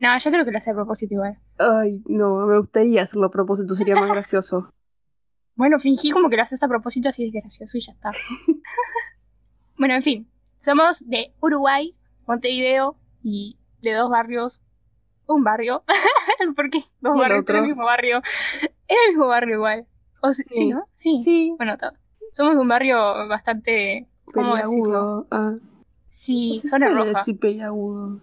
No, 0.00 0.18
yo 0.18 0.30
creo 0.30 0.44
que 0.44 0.50
lo 0.50 0.58
hace 0.58 0.70
a 0.70 0.74
propósito 0.74 1.14
igual. 1.14 1.38
Ay, 1.58 2.02
no, 2.06 2.46
me 2.46 2.58
gustaría 2.58 3.02
hacerlo 3.02 3.26
a 3.26 3.30
propósito, 3.30 3.74
sería 3.74 3.94
más 3.96 4.10
gracioso. 4.10 4.72
Bueno, 5.56 5.78
fingí 5.78 6.10
como 6.10 6.30
que 6.30 6.36
lo 6.36 6.42
haces 6.42 6.62
a 6.62 6.68
propósito, 6.68 7.10
así 7.10 7.26
es 7.26 7.32
gracioso 7.32 7.76
y 7.76 7.82
ya 7.82 7.92
está. 7.92 8.12
bueno, 9.78 9.94
en 9.94 10.02
fin. 10.02 10.30
Somos 10.58 11.06
de 11.06 11.34
Uruguay, 11.40 11.94
Montevideo 12.26 12.96
y 13.22 13.58
de 13.82 13.92
dos 13.92 14.08
barrios. 14.08 14.62
Un 15.26 15.44
barrio. 15.44 15.84
¿Por 16.56 16.70
qué? 16.70 16.84
Dos 17.00 17.14
Y 17.16 17.20
barrios 17.20 17.44
en 17.48 17.56
el 17.56 17.62
mismo 17.62 17.84
barrio. 17.84 18.22
Era 18.88 19.00
el 19.06 19.10
mismo 19.10 19.26
barrio 19.28 19.56
igual. 19.56 19.86
O 20.22 20.32
sí, 20.32 20.44
Sí. 20.48 20.54
sí, 20.56 20.68
¿no? 20.68 20.84
Sí. 20.94 21.18
Sí, 21.18 21.54
Bueno, 21.58 21.76
ta- 21.76 21.92
somos 22.32 22.54
de 22.54 22.60
un 22.60 22.68
barrio 22.68 22.96
bastante. 23.28 24.08
¿Cómo 24.32 24.54
decirlo? 24.56 25.26
peliagudo. 25.26 25.26
Ah, 25.30 25.54
Sí, 26.08 26.60
no 26.64 26.68
zona 26.70 26.88
roja. 26.88 27.04
decir 27.04 27.38
peliagudo. 27.38 28.20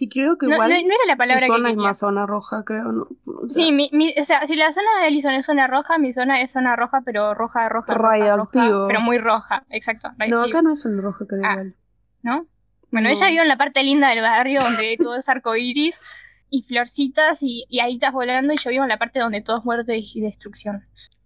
Sí, 0.00 0.08
creo 0.08 0.38
que 0.38 0.46
igual 0.46 0.70
no- 0.70 0.74
no 0.76 0.80
era 0.94 1.06
la 1.06 1.12
tu 1.14 1.18
palabra 1.18 1.40
que 1.40 1.46
zona 1.46 1.70
es 1.70 1.76
más 1.76 1.98
zona 1.98 2.24
roja, 2.26 2.64
creo. 2.64 2.84
No, 2.90 3.02
O 3.26 3.48
sea, 3.48 3.62
Sí, 3.64 3.70
mi, 3.72 3.90
mi- 3.92 4.14
o 4.18 4.24
sea, 4.24 4.46
si 4.46 4.56
la 4.56 4.72
zona 4.72 4.88
de 5.00 5.06
Alison 5.08 5.32
es 5.34 5.44
zona 5.44 5.66
roja, 5.66 5.98
mi 5.98 6.12
zona 6.14 6.40
es 6.40 6.50
zona 6.52 6.74
roja, 6.74 7.02
pero 7.04 7.34
roja, 7.34 7.68
roja, 7.68 7.92
Radioactivo. 7.92 8.86
pero 8.86 9.00
muy 9.02 9.18
roja, 9.18 9.64
exacto. 9.68 10.08
No, 10.28 10.42
acá 10.42 10.62
no 10.62 10.72
es 10.72 10.80
zona 10.80 11.02
roja, 11.02 11.26
creo 11.26 11.42
Ah. 11.44 11.52
igual. 11.52 11.74
¿no? 12.22 12.46
Bueno, 12.90 13.08
No. 13.08 13.12
ella 13.14 13.28
vive 13.28 13.42
en 13.42 13.48
la 13.48 13.56
parte 13.58 13.82
linda 13.84 14.08
del 14.08 14.22
barrio 14.22 14.60
donde 14.62 14.96
todo 14.98 15.16
es 15.16 15.28
arcoíris 15.28 16.00
y 16.48 16.62
florcitas 16.62 17.42
y, 17.42 17.66
y 17.68 17.80
haditas 17.80 18.12
volando 18.12 18.52
y 18.54 18.56
yo 18.56 18.70
vivo 18.70 18.82
en 18.84 18.88
la 18.88 18.98
parte 18.98 19.20
donde 19.20 19.42
todo 19.42 19.58
es 19.58 19.64
muerte 19.64 19.96
y 19.98 20.20
destrucción. 20.22 20.84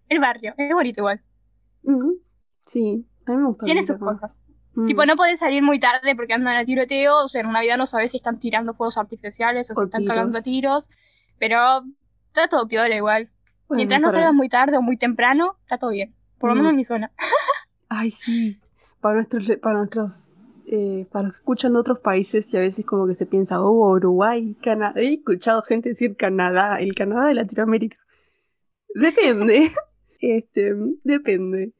El 0.09 0.19
barrio, 0.19 0.53
es 0.59 0.75
bonito 0.75 1.01
igual. 1.01 1.23
Mm, 1.85 2.13
Sí, 2.63 3.07
a 3.27 3.31
mí 3.31 3.37
me 3.37 3.47
gusta. 3.49 3.65
Tiene 3.67 3.83
sus 3.83 3.99
cosas. 3.99 4.37
Mm. 4.75 4.87
Tipo, 4.87 5.07
no 5.07 5.17
podés 5.17 5.41
salir 5.41 5.63
muy 5.63 5.79
tarde 5.79 6.17
porque 6.17 6.33
andan 6.35 6.57
a 6.57 6.65
tiroteo, 6.65 7.25
o 7.25 7.29
sea, 7.29 7.43
en 7.43 7.53
Navidad 7.53 7.77
no 7.79 7.87
sabes 7.87 8.11
si 8.11 8.17
están 8.17 8.39
tirando 8.39 8.75
fuegos 8.75 8.99
artificiales 8.99 9.71
o, 9.71 9.75
O 9.75 9.77
si 9.77 9.85
están 9.85 10.03
tiros. 10.03 10.17
cagando 10.17 10.39
a 10.39 10.43
tiros, 10.43 10.89
pero 11.39 11.59
está 12.29 12.49
todo 12.49 12.67
piola 12.67 12.95
igual. 12.97 13.31
Bueno, 13.69 13.79
Mientras 13.79 14.01
no 14.01 14.11
salgas 14.11 14.35
muy 14.35 14.49
tarde 14.49 14.77
o 14.77 14.83
muy 14.83 14.97
temprano, 14.97 15.57
está 15.63 15.79
todo 15.79 15.91
bien. 15.91 16.15
Por 16.39 16.51
lo 16.51 16.55
Mm. 16.55 16.59
menos 16.59 16.71
en 16.71 16.77
mi 16.77 16.85
zona. 16.85 17.13
Ay, 17.89 18.11
sí. 18.11 18.59
Para 19.01 19.15
nuestros, 19.17 19.45
para 19.63 19.79
nuestros, 19.79 20.31
eh, 20.67 21.07
para 21.13 21.25
los 21.27 21.35
que 21.35 21.39
escuchan 21.39 21.73
de 21.75 21.79
otros 21.79 22.01
países 22.01 22.53
y 22.53 22.57
a 22.57 22.61
veces 22.61 22.85
como 22.85 23.07
que 23.07 23.15
se 23.15 23.27
piensa, 23.27 23.63
oh, 23.63 23.93
Uruguay, 23.93 24.57
Canadá. 24.63 25.01
He 25.01 25.15
escuchado 25.15 25.63
gente 25.63 25.91
decir 25.91 26.17
Canadá, 26.17 26.81
el 26.81 26.95
Canadá 26.95 27.27
de 27.29 27.35
Latinoamérica. 27.35 27.97
Depende. 28.95 29.69
este, 30.21 30.75
depende. 31.05 31.73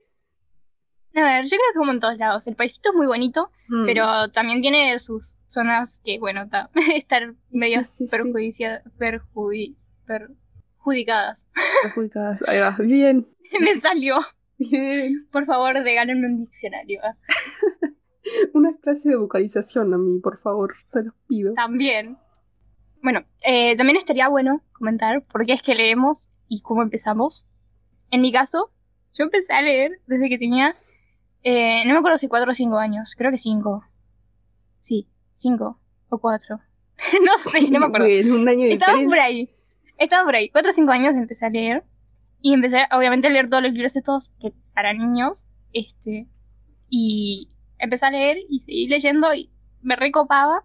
A 1.17 1.21
ver, 1.23 1.45
yo 1.45 1.51
creo 1.51 1.61
que 1.73 1.79
como 1.79 1.93
en 1.93 2.01
todos 2.01 2.19
lados. 2.19 2.47
El 2.47 2.57
paisito 2.57 2.91
es 2.91 2.97
muy 2.97 3.07
bonito, 3.07 3.51
Mm. 3.69 3.87
pero 3.87 4.29
también 4.33 4.61
tiene 4.61 4.99
sus 4.99 5.35
zonas 5.51 6.01
que, 6.05 6.19
bueno, 6.19 6.43
está, 6.43 6.71
estar 6.97 7.35
medio 7.51 7.81
Sí, 7.85 7.89
sí, 7.89 8.07
sí. 8.07 8.11
perjudicia- 8.11 8.83
perjudi- 8.99 9.77
perjudicadas. 10.07 11.49
Perjudicadas. 11.83 12.49
Ahí 12.49 12.59
va. 12.61 12.77
Bien, 12.81 13.27
Me 13.61 13.75
salió. 13.81 14.17
bien. 14.59 15.29
Por 15.31 15.47
favor, 15.47 15.75
regálenme 15.75 16.27
un 16.27 16.41
diccionario. 16.41 17.01
Una 18.55 18.75
clase 18.79 19.11
de 19.11 19.17
vocalización 19.17 19.93
a 19.93 19.99
mí, 19.99 20.19
por 20.19 20.41
favor. 20.41 20.75
Se 20.85 21.03
los 21.05 21.15
pido. 21.29 21.53
También. 21.55 22.17
Bueno, 23.03 23.21
eh, 23.45 23.77
también 23.77 23.99
estaría 23.99 24.29
bueno 24.29 24.63
comentar 24.73 25.23
por 25.27 25.45
qué 25.45 25.53
es 25.53 25.63
que 25.63 25.75
leemos 25.75 26.31
y 26.49 26.63
cómo 26.63 26.83
empezamos. 26.83 27.45
En 28.11 28.23
mi 28.23 28.33
caso, 28.33 28.71
yo 29.13 29.25
empecé 29.25 29.53
a 29.53 29.61
leer 29.61 30.01
desde 30.07 30.29
que 30.31 30.39
tenía, 30.39 30.75
eh, 31.45 31.85
no 31.85 31.93
me 31.93 31.99
acuerdo 31.99 32.17
si 32.17 32.27
cuatro 32.27 32.53
o 32.53 32.55
cinco 32.55 32.79
años, 32.79 33.15
creo 33.17 33.31
que 33.31 33.37
cinco. 33.37 33.85
Sí, 34.81 35.07
cinco 35.37 35.79
o 36.09 36.19
cuatro. 36.19 36.59
no 37.25 37.39
sé, 37.39 37.71
no 37.71 37.81
me 37.81 37.87
acuerdo. 37.87 38.07
Un 38.35 38.49
año 38.49 38.63
de 38.63 38.73
Estaba 38.73 39.01
por 39.03 39.19
ahí. 39.19 39.51
Estaba 39.99 40.25
por 40.25 40.35
ahí. 40.35 40.49
Cuatro 40.49 40.71
o 40.71 40.75
cinco 40.75 40.93
años 40.93 41.17
empecé 41.17 41.45
a 41.47 41.51
leer. 41.51 41.85
Y 42.41 42.55
empecé, 42.55 42.87
obviamente, 42.91 43.27
a 43.27 43.31
leer 43.31 43.49
todos 43.49 43.63
los 43.63 43.73
libros 43.73 43.95
estos 43.95 44.31
que 44.41 44.53
para 44.75 44.95
niños. 44.95 45.47
Este. 45.73 46.27
Y 46.89 47.51
empecé 47.79 48.07
a 48.07 48.11
leer 48.11 48.39
y 48.49 48.61
seguí 48.61 48.89
leyendo 48.89 49.35
y 49.35 49.51
me 49.83 49.97
recopaba. 49.97 50.65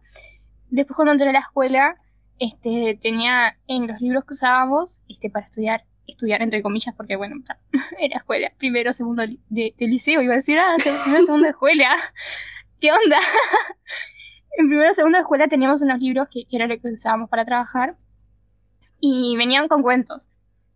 Después 0.69 0.95
cuando 0.95 1.11
entré 1.11 1.29
a 1.29 1.33
la 1.33 1.39
escuela, 1.39 1.95
este, 2.37 2.97
tenía 3.01 3.57
en 3.67 3.87
los 3.87 3.99
libros 3.99 4.23
que 4.23 4.33
usábamos, 4.33 5.01
este, 5.09 5.29
para 5.29 5.45
estudiar, 5.45 5.83
estudiar 6.11 6.41
entre 6.41 6.61
comillas, 6.61 6.95
porque 6.95 7.15
bueno, 7.15 7.35
era 7.99 8.17
escuela, 8.17 8.51
primero, 8.57 8.93
segundo 8.93 9.23
de, 9.49 9.73
de 9.77 9.87
liceo, 9.87 10.21
iba 10.21 10.33
a 10.33 10.37
decir, 10.37 10.59
ah, 10.59 10.75
primero, 10.77 11.23
segundo 11.23 11.45
de 11.45 11.51
escuela. 11.51 11.95
¿Qué 12.79 12.91
onda? 12.91 13.17
en 14.57 14.67
primero, 14.67 14.93
segundo 14.93 15.17
de 15.17 15.23
escuela 15.23 15.47
teníamos 15.47 15.81
unos 15.81 15.99
libros 15.99 16.27
que, 16.31 16.45
que 16.45 16.55
era 16.55 16.67
lo 16.67 16.79
que 16.79 16.89
usábamos 16.89 17.29
para 17.29 17.45
trabajar 17.45 17.95
y 18.99 19.35
venían 19.37 19.67
con 19.67 19.81
cuentos. 19.81 20.29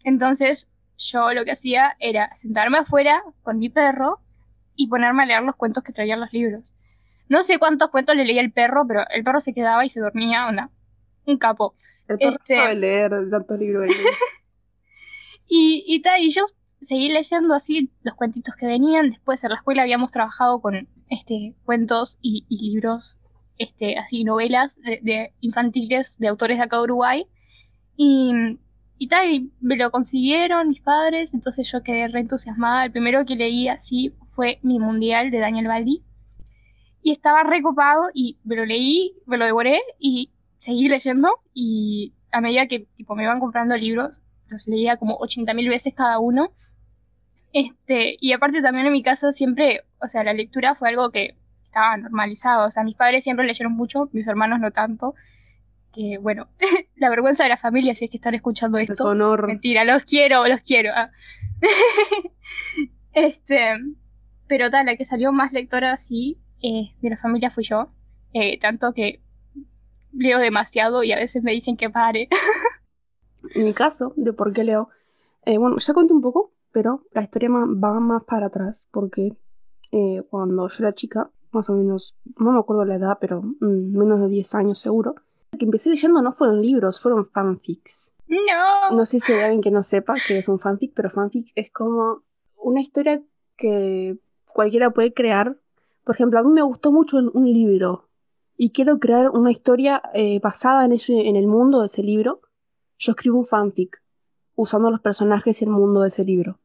Entonces 0.03 0.69
yo 0.97 1.33
lo 1.33 1.43
que 1.45 1.51
hacía 1.51 1.95
era 1.99 2.33
sentarme 2.35 2.79
afuera 2.79 3.23
con 3.41 3.59
mi 3.59 3.69
perro 3.69 4.19
y 4.75 4.87
ponerme 4.87 5.23
a 5.23 5.25
leer 5.25 5.43
los 5.43 5.55
cuentos 5.55 5.83
que 5.83 5.93
traían 5.93 6.19
los 6.19 6.31
libros. 6.33 6.73
No 7.29 7.43
sé 7.43 7.57
cuántos 7.57 7.89
cuentos 7.89 8.15
le 8.15 8.25
leía 8.25 8.41
el 8.41 8.51
perro, 8.51 8.85
pero 8.87 9.01
el 9.09 9.23
perro 9.23 9.39
se 9.39 9.53
quedaba 9.53 9.85
y 9.85 9.89
se 9.89 9.99
dormía, 9.99 10.47
onda, 10.47 10.69
un 11.25 11.37
capo. 11.37 11.75
El 12.07 12.17
perro 12.17 12.31
este- 12.31 12.55
sabe 12.55 12.75
leer 12.75 13.11
tantos 13.29 13.59
libros. 13.59 13.93
Y, 15.55 15.83
y 15.85 16.01
tal, 16.01 16.19
y 16.19 16.31
yo 16.31 16.41
seguí 16.81 17.09
leyendo 17.09 17.53
así 17.53 17.91
los 18.01 18.15
cuentitos 18.15 18.55
que 18.55 18.65
venían. 18.65 19.11
Después 19.11 19.43
en 19.43 19.51
la 19.51 19.57
escuela 19.57 19.83
habíamos 19.83 20.09
trabajado 20.09 20.59
con 20.59 20.87
este 21.11 21.53
cuentos 21.63 22.17
y, 22.23 22.43
y 22.49 22.71
libros, 22.71 23.19
este, 23.59 23.99
así 23.99 24.23
novelas 24.23 24.75
de, 24.81 24.99
de 25.03 25.33
infantiles 25.41 26.17
de 26.17 26.27
autores 26.27 26.57
de 26.57 26.63
acá 26.63 26.77
de 26.77 26.83
Uruguay. 26.85 27.27
Y, 27.95 28.33
y 28.97 29.07
tal, 29.09 29.29
y 29.29 29.51
me 29.61 29.75
lo 29.75 29.91
consiguieron 29.91 30.69
mis 30.69 30.81
padres, 30.81 31.35
entonces 31.35 31.71
yo 31.71 31.83
quedé 31.83 32.07
re 32.07 32.21
entusiasmada. 32.21 32.85
El 32.85 32.91
primero 32.91 33.23
que 33.23 33.35
leí 33.35 33.67
así 33.67 34.11
fue 34.31 34.57
Mi 34.63 34.79
Mundial 34.79 35.29
de 35.29 35.37
Daniel 35.37 35.67
Baldi. 35.67 36.01
Y 37.03 37.11
estaba 37.11 37.43
recopado 37.43 38.09
y 38.11 38.39
me 38.43 38.55
lo 38.55 38.65
leí, 38.65 39.13
me 39.27 39.37
lo 39.37 39.45
devoré 39.45 39.81
y 39.99 40.31
seguí 40.57 40.89
leyendo. 40.89 41.29
Y 41.53 42.15
a 42.31 42.41
medida 42.41 42.67
que 42.67 42.87
tipo, 42.95 43.13
me 43.13 43.21
iban 43.21 43.39
comprando 43.39 43.77
libros, 43.77 44.19
los 44.47 44.67
leía 44.67 44.97
como 44.97 45.17
80.000 45.19 45.69
veces 45.69 45.93
cada 45.93 46.19
uno. 46.19 46.51
Este, 47.53 48.17
y 48.19 48.33
aparte 48.33 48.61
también 48.61 48.87
en 48.87 48.93
mi 48.93 49.03
casa 49.03 49.31
siempre, 49.31 49.81
o 49.99 50.07
sea, 50.07 50.23
la 50.23 50.33
lectura 50.33 50.75
fue 50.75 50.89
algo 50.89 51.11
que 51.11 51.35
estaba 51.65 51.97
normalizado. 51.97 52.67
O 52.67 52.71
sea, 52.71 52.83
mis 52.83 52.95
padres 52.95 53.23
siempre 53.23 53.45
leyeron 53.45 53.73
mucho, 53.73 54.09
mis 54.11 54.27
hermanos 54.27 54.59
no 54.59 54.71
tanto. 54.71 55.15
Que 55.91 56.17
bueno, 56.19 56.47
la 56.95 57.09
vergüenza 57.09 57.43
de 57.43 57.49
la 57.49 57.57
familia 57.57 57.93
si 57.95 58.05
es 58.05 58.11
que 58.11 58.17
están 58.17 58.35
escuchando 58.35 58.77
esto. 58.77 58.93
Deshonor. 58.93 59.47
Mentira, 59.47 59.83
los 59.83 60.03
quiero, 60.03 60.47
los 60.47 60.61
quiero. 60.61 60.91
ah. 60.95 61.11
este, 63.13 63.75
pero 64.47 64.69
tal, 64.69 64.85
la 64.87 64.95
que 64.95 65.05
salió 65.05 65.31
más 65.31 65.53
lectora 65.53 65.93
así 65.93 66.37
eh, 66.61 66.91
de 67.01 67.09
la 67.09 67.17
familia 67.17 67.51
fui 67.51 67.63
yo. 67.63 67.91
Eh, 68.33 68.57
tanto 68.59 68.93
que 68.93 69.21
leo 70.11 70.39
demasiado 70.39 71.03
y 71.03 71.11
a 71.11 71.17
veces 71.17 71.43
me 71.43 71.51
dicen 71.51 71.77
que 71.77 71.89
pare. 71.89 72.29
En 73.53 73.65
mi 73.65 73.73
caso, 73.73 74.13
de 74.15 74.33
por 74.33 74.53
qué 74.53 74.63
leo, 74.63 74.89
eh, 75.45 75.57
bueno, 75.57 75.77
ya 75.77 75.93
conté 75.93 76.13
un 76.13 76.21
poco, 76.21 76.51
pero 76.71 77.03
la 77.11 77.23
historia 77.23 77.49
va 77.49 77.99
más 77.99 78.23
para 78.23 78.47
atrás, 78.47 78.87
porque 78.91 79.35
eh, 79.91 80.23
cuando 80.29 80.67
yo 80.67 80.83
era 80.83 80.93
chica, 80.93 81.29
más 81.51 81.69
o 81.69 81.73
menos, 81.73 82.15
no 82.37 82.51
me 82.51 82.59
acuerdo 82.59 82.85
la 82.85 82.95
edad, 82.95 83.17
pero 83.19 83.41
mm, 83.41 83.97
menos 83.97 84.19
de 84.21 84.27
10 84.27 84.55
años 84.55 84.79
seguro, 84.79 85.15
lo 85.51 85.59
que 85.59 85.65
empecé 85.65 85.89
leyendo 85.89 86.21
no 86.21 86.31
fueron 86.31 86.61
libros, 86.61 86.99
fueron 86.99 87.27
fanfics. 87.27 88.15
no. 88.27 88.95
No 88.95 89.05
sé 89.05 89.19
si 89.19 89.33
hay 89.33 89.41
alguien 89.41 89.61
que 89.61 89.71
no 89.71 89.83
sepa 89.83 90.15
qué 90.27 90.39
es 90.39 90.49
un 90.49 90.59
fanfic, 90.59 90.93
pero 90.95 91.09
fanfic 91.09 91.51
es 91.55 91.71
como 91.71 92.23
una 92.57 92.81
historia 92.81 93.21
que 93.55 94.17
cualquiera 94.47 94.89
puede 94.91 95.13
crear. 95.13 95.57
Por 96.03 96.15
ejemplo, 96.15 96.39
a 96.39 96.43
mí 96.43 96.51
me 96.51 96.61
gustó 96.63 96.91
mucho 96.91 97.17
un, 97.17 97.53
libro 97.53 98.09
y 98.57 98.71
quiero 98.71 98.99
crear 98.99 99.29
una 99.29 99.51
historia 99.51 100.01
eh, 100.13 100.39
basada 100.39 100.85
en, 100.85 100.91
ese, 100.93 101.27
en 101.27 101.35
el 101.35 101.47
mundo 101.47 101.81
de 101.81 101.85
ese 101.85 102.03
libro. 102.03 102.41
Yo 102.97 103.11
escribo 103.11 103.37
un 103.37 103.45
fanfic. 103.45 104.01
usando 104.55 104.91
los 104.91 105.01
personajes 105.01 105.61
y 105.61 105.65
el 105.65 105.71
mundo 105.71 106.01
de 106.01 106.09
ese 106.09 106.23
libro. 106.23 106.59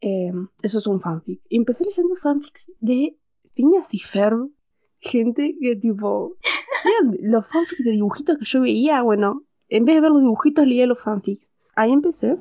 Eh, 0.00 0.32
eso 0.62 0.78
es 0.78 0.86
un 0.86 1.00
fanfic. 1.00 1.40
Y 1.48 1.56
empecé 1.56 1.84
leyendo 1.84 2.16
fanfics 2.16 2.72
de 2.80 3.18
Phineas 3.54 3.92
y 3.94 3.98
Ferb. 3.98 4.50
Gente 4.98 5.56
que 5.60 5.76
tipo... 5.76 6.36
los 7.20 7.46
fanfics 7.46 7.84
de 7.84 7.90
dibujitos 7.90 8.38
que 8.38 8.44
yo 8.44 8.60
veía, 8.62 9.02
bueno, 9.02 9.44
en 9.68 9.84
vez 9.84 9.96
de 9.96 10.00
ver 10.00 10.10
los 10.10 10.20
dibujitos 10.20 10.66
leía 10.66 10.86
los 10.86 11.02
fanfics. 11.02 11.50
Ahí 11.76 11.92
empecé. 11.92 12.38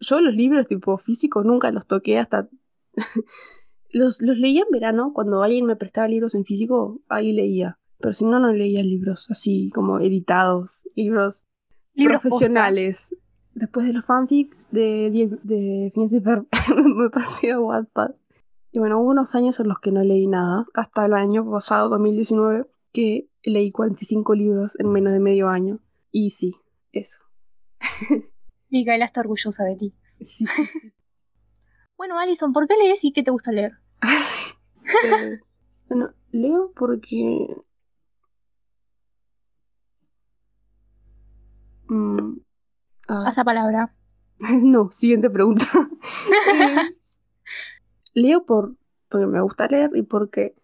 Yo 0.00 0.20
los 0.20 0.34
libros 0.34 0.66
tipo 0.66 0.96
físicos 0.98 1.44
nunca 1.44 1.70
los 1.70 1.86
toqué 1.86 2.18
hasta... 2.18 2.48
los, 3.92 4.22
los 4.22 4.38
leía 4.38 4.62
en 4.62 4.70
verano, 4.70 5.12
cuando 5.12 5.42
alguien 5.42 5.66
me 5.66 5.76
prestaba 5.76 6.08
libros 6.08 6.34
en 6.34 6.44
físico, 6.44 7.00
ahí 7.08 7.32
leía. 7.32 7.78
Pero 7.98 8.14
si 8.14 8.24
no, 8.24 8.40
no 8.40 8.52
leía 8.52 8.82
libros 8.82 9.30
así 9.30 9.70
como 9.74 10.00
editados, 10.00 10.88
libros, 10.96 11.46
Profesionales. 11.94 13.14
Después 13.54 13.86
de 13.86 13.92
los 13.92 14.04
fanfics 14.04 14.70
de, 14.70 15.10
de, 15.10 15.38
de 15.42 15.92
me 16.96 17.10
pasé 17.10 17.52
a 17.52 17.60
Wattpad. 17.60 18.12
Y 18.72 18.78
bueno, 18.78 19.00
hubo 19.00 19.10
unos 19.10 19.34
años 19.34 19.58
en 19.58 19.68
los 19.68 19.80
que 19.80 19.90
no 19.90 20.02
leí 20.04 20.26
nada, 20.28 20.66
hasta 20.74 21.04
el 21.04 21.14
año 21.14 21.50
pasado, 21.50 21.88
2019, 21.88 22.66
que 22.92 23.28
leí 23.42 23.72
45 23.72 24.34
libros 24.34 24.78
en 24.78 24.92
menos 24.92 25.12
de 25.12 25.20
medio 25.20 25.48
año. 25.48 25.80
Y 26.12 26.30
sí, 26.30 26.54
eso. 26.92 27.20
Micaela 28.70 29.04
está 29.04 29.20
orgullosa 29.20 29.64
de 29.64 29.76
ti. 29.76 29.94
Sí, 30.20 30.46
sí, 30.46 30.66
sí. 30.66 30.92
Bueno, 31.96 32.18
Alison, 32.18 32.54
¿por 32.54 32.66
qué 32.66 32.78
lees 32.78 33.04
y 33.04 33.12
qué 33.12 33.22
te 33.22 33.30
gusta 33.30 33.52
leer? 33.52 33.72
Eh, 34.02 35.38
bueno, 35.86 36.14
leo 36.30 36.72
porque... 36.74 37.46
Mm, 41.90 42.38
ah, 43.08 43.26
Esa 43.28 43.44
palabra. 43.44 43.92
no, 44.62 44.90
siguiente 44.90 45.28
pregunta. 45.30 45.66
Eh, 48.12 48.22
leo 48.22 48.44
por, 48.44 48.76
porque 49.08 49.26
me 49.26 49.40
gusta 49.40 49.66
leer 49.66 49.90
y 49.94 50.02
porque... 50.02 50.54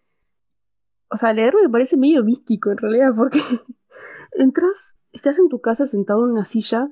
O 1.08 1.16
sea, 1.16 1.32
leer 1.32 1.54
me 1.60 1.68
parece 1.68 1.96
medio 1.96 2.22
místico 2.22 2.70
en 2.70 2.78
realidad 2.78 3.12
porque 3.16 3.40
entras, 4.32 4.96
estás 5.12 5.38
en 5.38 5.48
tu 5.48 5.60
casa 5.60 5.86
sentado 5.86 6.24
en 6.24 6.32
una 6.32 6.44
silla, 6.44 6.90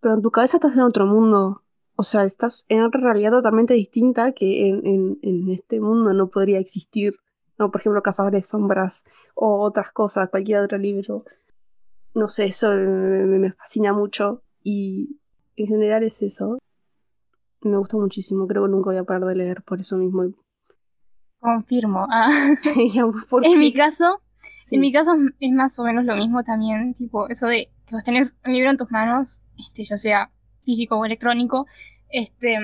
pero 0.00 0.14
en 0.14 0.22
tu 0.22 0.30
cabeza 0.30 0.56
estás 0.56 0.74
en 0.76 0.82
otro 0.82 1.06
mundo. 1.06 1.64
O 1.96 2.02
sea, 2.02 2.24
estás 2.24 2.64
en 2.68 2.82
otra 2.82 3.00
realidad 3.00 3.32
totalmente 3.32 3.74
distinta 3.74 4.32
que 4.32 4.68
en, 4.68 4.86
en, 4.86 5.18
en 5.22 5.50
este 5.50 5.80
mundo 5.80 6.14
no 6.14 6.30
podría 6.30 6.58
existir. 6.58 7.16
No, 7.58 7.70
por 7.70 7.80
ejemplo, 7.80 8.02
Cazadores 8.02 8.42
de 8.42 8.46
Sombras 8.46 9.04
o 9.34 9.62
otras 9.62 9.92
cosas, 9.92 10.30
cualquier 10.30 10.62
otro 10.62 10.78
libro. 10.78 11.24
No 12.14 12.28
sé, 12.28 12.44
eso 12.46 12.70
me, 12.72 13.52
fascina 13.52 13.92
mucho 13.92 14.42
y 14.62 15.18
en 15.56 15.66
general 15.66 16.04
es 16.04 16.22
eso. 16.22 16.58
Me 17.62 17.76
gusta 17.76 17.96
muchísimo, 17.96 18.46
creo 18.46 18.64
que 18.64 18.70
nunca 18.70 18.90
voy 18.90 18.98
a 18.98 19.04
parar 19.04 19.24
de 19.24 19.34
leer 19.36 19.62
por 19.62 19.80
eso 19.80 19.96
mismo. 19.96 20.24
Confirmo. 21.40 22.06
Ah. 22.10 22.30
Y 22.76 22.98
a 22.98 23.04
vos, 23.04 23.24
¿por 23.28 23.44
En 23.44 23.58
mi 23.58 23.72
caso, 23.72 24.20
Sí. 24.60 24.76
en 24.76 24.80
mi 24.82 24.92
caso 24.92 25.12
es 25.40 25.52
más 25.52 25.78
o 25.78 25.84
menos 25.84 26.04
lo 26.04 26.14
mismo 26.16 26.42
también, 26.44 26.94
tipo, 26.94 27.28
eso 27.28 27.46
de 27.48 27.70
que 27.86 27.94
vos 27.94 28.04
tenés 28.04 28.36
un 28.44 28.52
libro 28.52 28.70
en 28.70 28.76
tus 28.76 28.90
manos, 28.90 29.38
este, 29.58 29.84
ya 29.84 29.98
sea 29.98 30.30
físico 30.64 30.96
o 30.98 31.04
electrónico, 31.04 31.66
este, 32.10 32.56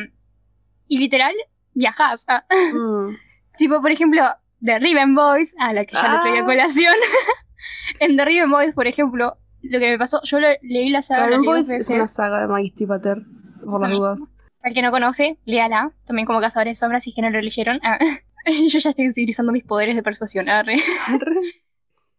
y 0.87 0.99
literal, 0.99 1.35
viajás. 1.75 2.25
ah. 2.29 2.45
Mm. 2.75 3.17
Tipo, 3.59 3.81
por 3.83 3.91
ejemplo, 3.91 4.23
The 4.63 4.79
Riven 4.79 5.15
Boys, 5.15 5.55
a 5.59 5.73
la 5.75 5.85
que 5.85 5.95
ya 5.95 6.15
lo 6.17 6.23
traía 6.23 6.41
a 6.41 6.43
Ah. 6.43 6.47
colación. 6.47 6.95
en 8.01 8.17
The 8.17 8.25
Riven 8.25 8.51
Boys, 8.51 8.75
por 8.75 8.87
ejemplo, 8.87 9.37
lo 9.63 9.79
que 9.79 9.91
me 9.91 9.99
pasó, 9.99 10.21
yo 10.25 10.39
leí 10.39 10.91
la 10.91 11.03
saga 11.03 11.27
Dragon 11.27 11.59
es 11.59 11.89
una 11.89 12.07
saga 12.07 12.41
de 12.41 12.49
Maggie 12.49 12.71
Stiefvater, 12.71 13.23
por 13.65 13.81
las 13.81 13.91
dudas. 13.91 14.21
Al 14.63 14.75
que 14.75 14.83
no 14.83 14.91
conoce, 14.91 15.39
léala. 15.45 15.93
También 16.05 16.27
como 16.27 16.41
Cazadores 16.41 16.73
de 16.73 16.81
Sombras, 16.81 17.05
si 17.05 17.11
es 17.11 17.17
que 17.17 17.23
no 17.23 17.31
lo 17.31 17.41
leyeron. 17.41 17.81
Ah. 17.83 17.99
yo 18.69 18.79
ya 18.79 18.91
estoy 18.91 19.09
utilizando 19.09 19.53
mis 19.53 19.65
poderes 19.65 19.97
de 19.97 20.03
persuasión. 20.03 20.49
arre. 20.49 20.77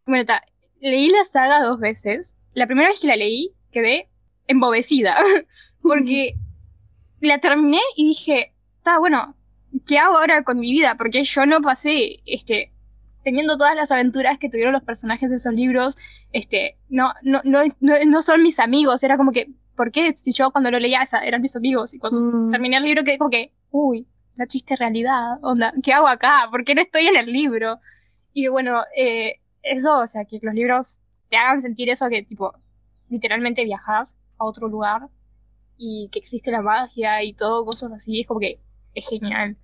Bueno, 0.03 0.25
ta, 0.25 0.41
leí 0.79 1.09
la 1.09 1.23
saga 1.25 1.61
dos 1.63 1.79
veces. 1.79 2.35
La 2.53 2.65
primera 2.65 2.89
vez 2.89 2.99
que 2.99 3.07
la 3.07 3.15
leí, 3.15 3.53
quedé 3.71 4.09
embobecida. 4.47 5.15
Porque 5.81 6.33
la 7.19 7.37
terminé 7.37 7.79
y 7.95 8.07
dije, 8.07 8.53
está 8.77 8.97
bueno, 8.97 9.35
¿qué 9.87 9.99
hago 9.99 10.17
ahora 10.17 10.43
con 10.43 10.59
mi 10.59 10.71
vida? 10.71 10.95
Porque 10.97 11.23
yo 11.23 11.45
no 11.45 11.61
pasé, 11.61 12.17
este, 12.25 12.70
teniendo 13.23 13.57
todas 13.57 13.75
las 13.75 13.91
aventuras 13.91 14.37
que 14.39 14.49
tuvieron 14.49 14.73
los 14.73 14.83
personajes 14.83 15.29
de 15.29 15.35
esos 15.37 15.53
libros, 15.53 15.97
este, 16.33 16.77
no, 16.89 17.13
no, 17.23 17.41
no, 17.43 17.61
no, 17.79 18.21
son 18.21 18.43
mis 18.43 18.59
amigos. 18.59 19.03
Era 19.03 19.17
como 19.17 19.31
que, 19.31 19.49
¿por 19.75 19.91
qué? 19.91 20.13
Si 20.17 20.31
yo 20.33 20.51
cuando 20.51 20.71
lo 20.71 20.79
leía 20.79 21.03
esa, 21.03 21.19
eran 21.19 21.41
mis 21.41 21.55
amigos. 21.55 21.93
Y 21.93 21.99
cuando 21.99 22.19
Mm. 22.19 22.51
terminé 22.51 22.77
el 22.77 22.83
libro 22.83 23.03
quedé 23.03 23.17
como 23.17 23.29
que, 23.29 23.53
uy, 23.71 24.07
la 24.35 24.45
triste 24.47 24.75
realidad, 24.75 25.37
onda, 25.43 25.73
¿qué 25.83 25.93
hago 25.93 26.07
acá? 26.07 26.47
¿Por 26.49 26.63
qué 26.63 26.73
no 26.75 26.81
estoy 26.81 27.07
en 27.07 27.15
el 27.17 27.31
libro? 27.31 27.79
Y 28.33 28.47
bueno, 28.47 28.83
eh, 28.95 29.39
eso, 29.61 29.99
o 29.99 30.07
sea, 30.07 30.25
que 30.25 30.39
los 30.41 30.53
libros 30.55 30.99
te 31.29 31.37
hagan 31.37 31.61
sentir 31.61 31.89
eso 31.89 32.09
que, 32.09 32.23
tipo, 32.23 32.53
literalmente 33.09 33.63
viajas 33.65 34.15
a 34.37 34.45
otro 34.45 34.67
lugar 34.67 35.07
y 35.77 36.09
que 36.11 36.19
existe 36.19 36.49
la 36.51 36.61
magia 36.61 37.23
y 37.23 37.33
todo, 37.33 37.65
cosas 37.65 37.91
así, 37.91 38.21
es 38.21 38.27
como 38.27 38.39
que 38.39 38.59
es 38.95 39.07
genial. 39.07 39.57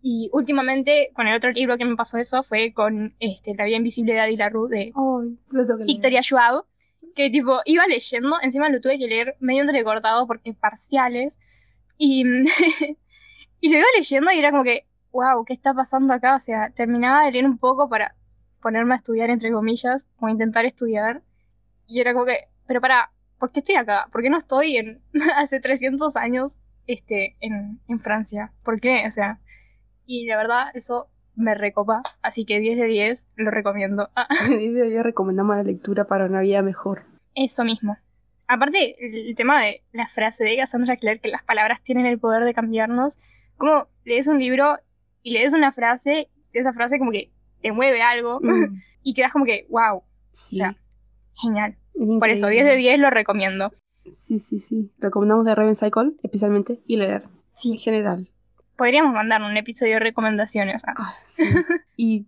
Y 0.00 0.30
últimamente, 0.32 1.10
con 1.14 1.26
el 1.26 1.34
otro 1.34 1.50
libro 1.50 1.76
que 1.76 1.84
me 1.84 1.96
pasó 1.96 2.18
eso 2.18 2.42
fue 2.42 2.72
con 2.72 3.14
este, 3.18 3.54
La 3.54 3.64
vida 3.64 3.76
invisible 3.76 4.12
de 4.12 4.20
Adi 4.20 4.36
LaRue 4.36 4.68
de. 4.68 4.92
Victoria 5.84 6.22
Schwab, 6.22 6.64
que 7.14 7.30
tipo 7.30 7.60
iba 7.64 7.86
leyendo, 7.86 8.36
encima 8.42 8.68
lo 8.68 8.80
tuve 8.80 8.98
que 8.98 9.06
leer 9.06 9.36
medio 9.40 9.62
entrecortado 9.62 10.26
porque 10.26 10.54
parciales, 10.54 11.40
y, 11.98 12.24
y 13.60 13.68
lo 13.70 13.78
iba 13.78 13.86
leyendo 13.96 14.30
y 14.32 14.38
era 14.38 14.50
como 14.50 14.64
que, 14.64 14.86
wow, 15.12 15.44
¿qué 15.44 15.54
está 15.54 15.74
pasando 15.74 16.12
acá? 16.12 16.36
O 16.36 16.40
sea, 16.40 16.70
terminaba 16.70 17.24
de 17.24 17.32
leer 17.32 17.46
un 17.46 17.58
poco 17.58 17.88
para 17.88 18.14
ponerme 18.60 18.92
a 18.92 18.96
estudiar, 18.96 19.30
entre 19.30 19.50
comillas, 19.50 20.06
o 20.20 20.28
intentar 20.28 20.66
estudiar, 20.66 21.22
y 21.86 22.00
era 22.00 22.12
como 22.12 22.26
que, 22.26 22.48
pero 22.66 22.80
para, 22.80 23.12
¿por 23.38 23.52
qué 23.52 23.60
estoy 23.60 23.76
acá? 23.76 24.08
¿Por 24.12 24.22
qué 24.22 24.30
no 24.30 24.38
estoy 24.38 24.76
en 24.76 25.00
hace 25.36 25.60
300 25.60 26.16
años 26.16 26.58
este, 26.86 27.36
en, 27.40 27.80
en 27.88 28.00
Francia? 28.00 28.52
¿Por 28.62 28.80
qué? 28.80 29.04
O 29.06 29.10
sea, 29.10 29.40
y 30.06 30.26
la 30.26 30.36
verdad, 30.36 30.66
eso 30.74 31.08
me 31.34 31.54
recopa, 31.54 32.02
así 32.22 32.44
que 32.46 32.60
10 32.60 32.78
de 32.78 32.86
10 32.86 33.28
lo 33.36 33.50
recomiendo. 33.50 34.08
Ah. 34.16 34.26
Y 34.50 34.68
de 34.70 34.82
ahí 34.84 35.02
recomendamos 35.02 35.56
la 35.56 35.62
lectura 35.62 36.06
para 36.06 36.24
una 36.26 36.40
vida 36.40 36.62
mejor. 36.62 37.04
Eso 37.34 37.64
mismo. 37.64 37.96
Aparte, 38.48 38.94
el, 39.00 39.34
tema 39.34 39.60
de 39.60 39.82
la 39.92 40.06
frase 40.08 40.44
de 40.44 40.56
Cassandra 40.56 40.96
Clare, 40.96 41.20
que 41.20 41.28
las 41.28 41.42
palabras 41.42 41.82
tienen 41.82 42.06
el 42.06 42.18
poder 42.18 42.44
de 42.44 42.54
cambiarnos, 42.54 43.18
como 43.56 43.88
lees 44.04 44.28
un 44.28 44.38
libro 44.38 44.76
y 45.22 45.32
lees 45.32 45.52
una 45.52 45.72
frase, 45.72 46.30
esa 46.52 46.72
frase 46.72 46.98
como 46.98 47.10
que 47.10 47.32
te 47.60 47.72
mueve 47.72 48.02
algo, 48.02 48.38
Mm, 48.40 48.80
y 49.02 49.14
quedas 49.14 49.32
como 49.32 49.44
que, 49.44 49.66
wow, 49.68 50.02
Sí. 50.28 50.56
O 50.56 50.58
sea, 50.58 50.76
genial. 51.34 51.76
es 51.94 52.08
Por 52.20 52.28
eso, 52.30 52.46
increíble. 52.46 52.64
10 52.64 52.66
de 52.66 52.76
10 52.76 52.98
lo 53.00 53.10
recomiendo. 53.10 53.72
Sí, 53.90 54.38
sí, 54.38 54.58
sí. 54.60 54.92
Recomendamos 54.98 55.44
de 55.44 55.54
Raven 55.54 55.74
Cycle, 55.74 56.12
especialmente, 56.22 56.80
y 56.86 56.96
leer. 56.96 57.22
En 57.24 57.30
Sí. 57.54 57.78
general. 57.78 58.28
Podríamos 58.76 59.12
mandar 59.14 59.42
un 59.42 59.56
episodio 59.56 59.94
de 59.94 60.00
recomendaciones. 60.00 60.82
ah. 60.86 60.94
Ah, 60.96 61.14
sí. 61.24 61.44
y 61.96 62.26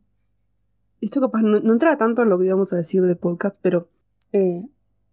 esto 1.01 1.21
capaz 1.21 1.43
no, 1.43 1.61
no 1.61 1.73
entra 1.73 1.97
tanto 1.97 2.23
en 2.23 2.31
lo 2.31 2.39
que 2.39 2.47
íbamos 2.47 2.73
a 2.73 2.77
decir 2.77 3.03
de 3.03 3.17
podcast, 3.17 3.57
pero 3.63 3.89
eh, 4.33 4.67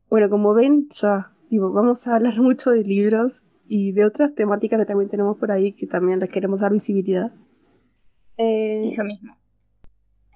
bueno, 0.10 0.30
como 0.30 0.54
ven, 0.54 0.88
ya 0.91 1.32
digo, 1.50 1.71
vamos 1.71 2.08
a 2.08 2.15
hablar 2.15 2.39
mucho 2.41 2.71
de 2.71 2.84
libros 2.84 3.45
y 3.67 3.91
de 3.93 4.06
otras 4.06 4.36
temáticas 4.36 4.80
que 4.80 4.86
también 4.86 5.10
tenemos 5.10 5.38
por 5.38 5.52
ahí 5.52 5.71
que 5.74 5.88
también 5.88 6.19
les 6.19 6.30
queremos 6.30 6.60
dar 6.60 6.71
visibilidad. 6.71 7.32
Eh, 8.38 8.88
Eso 8.88 9.04
mismo. 9.04 9.36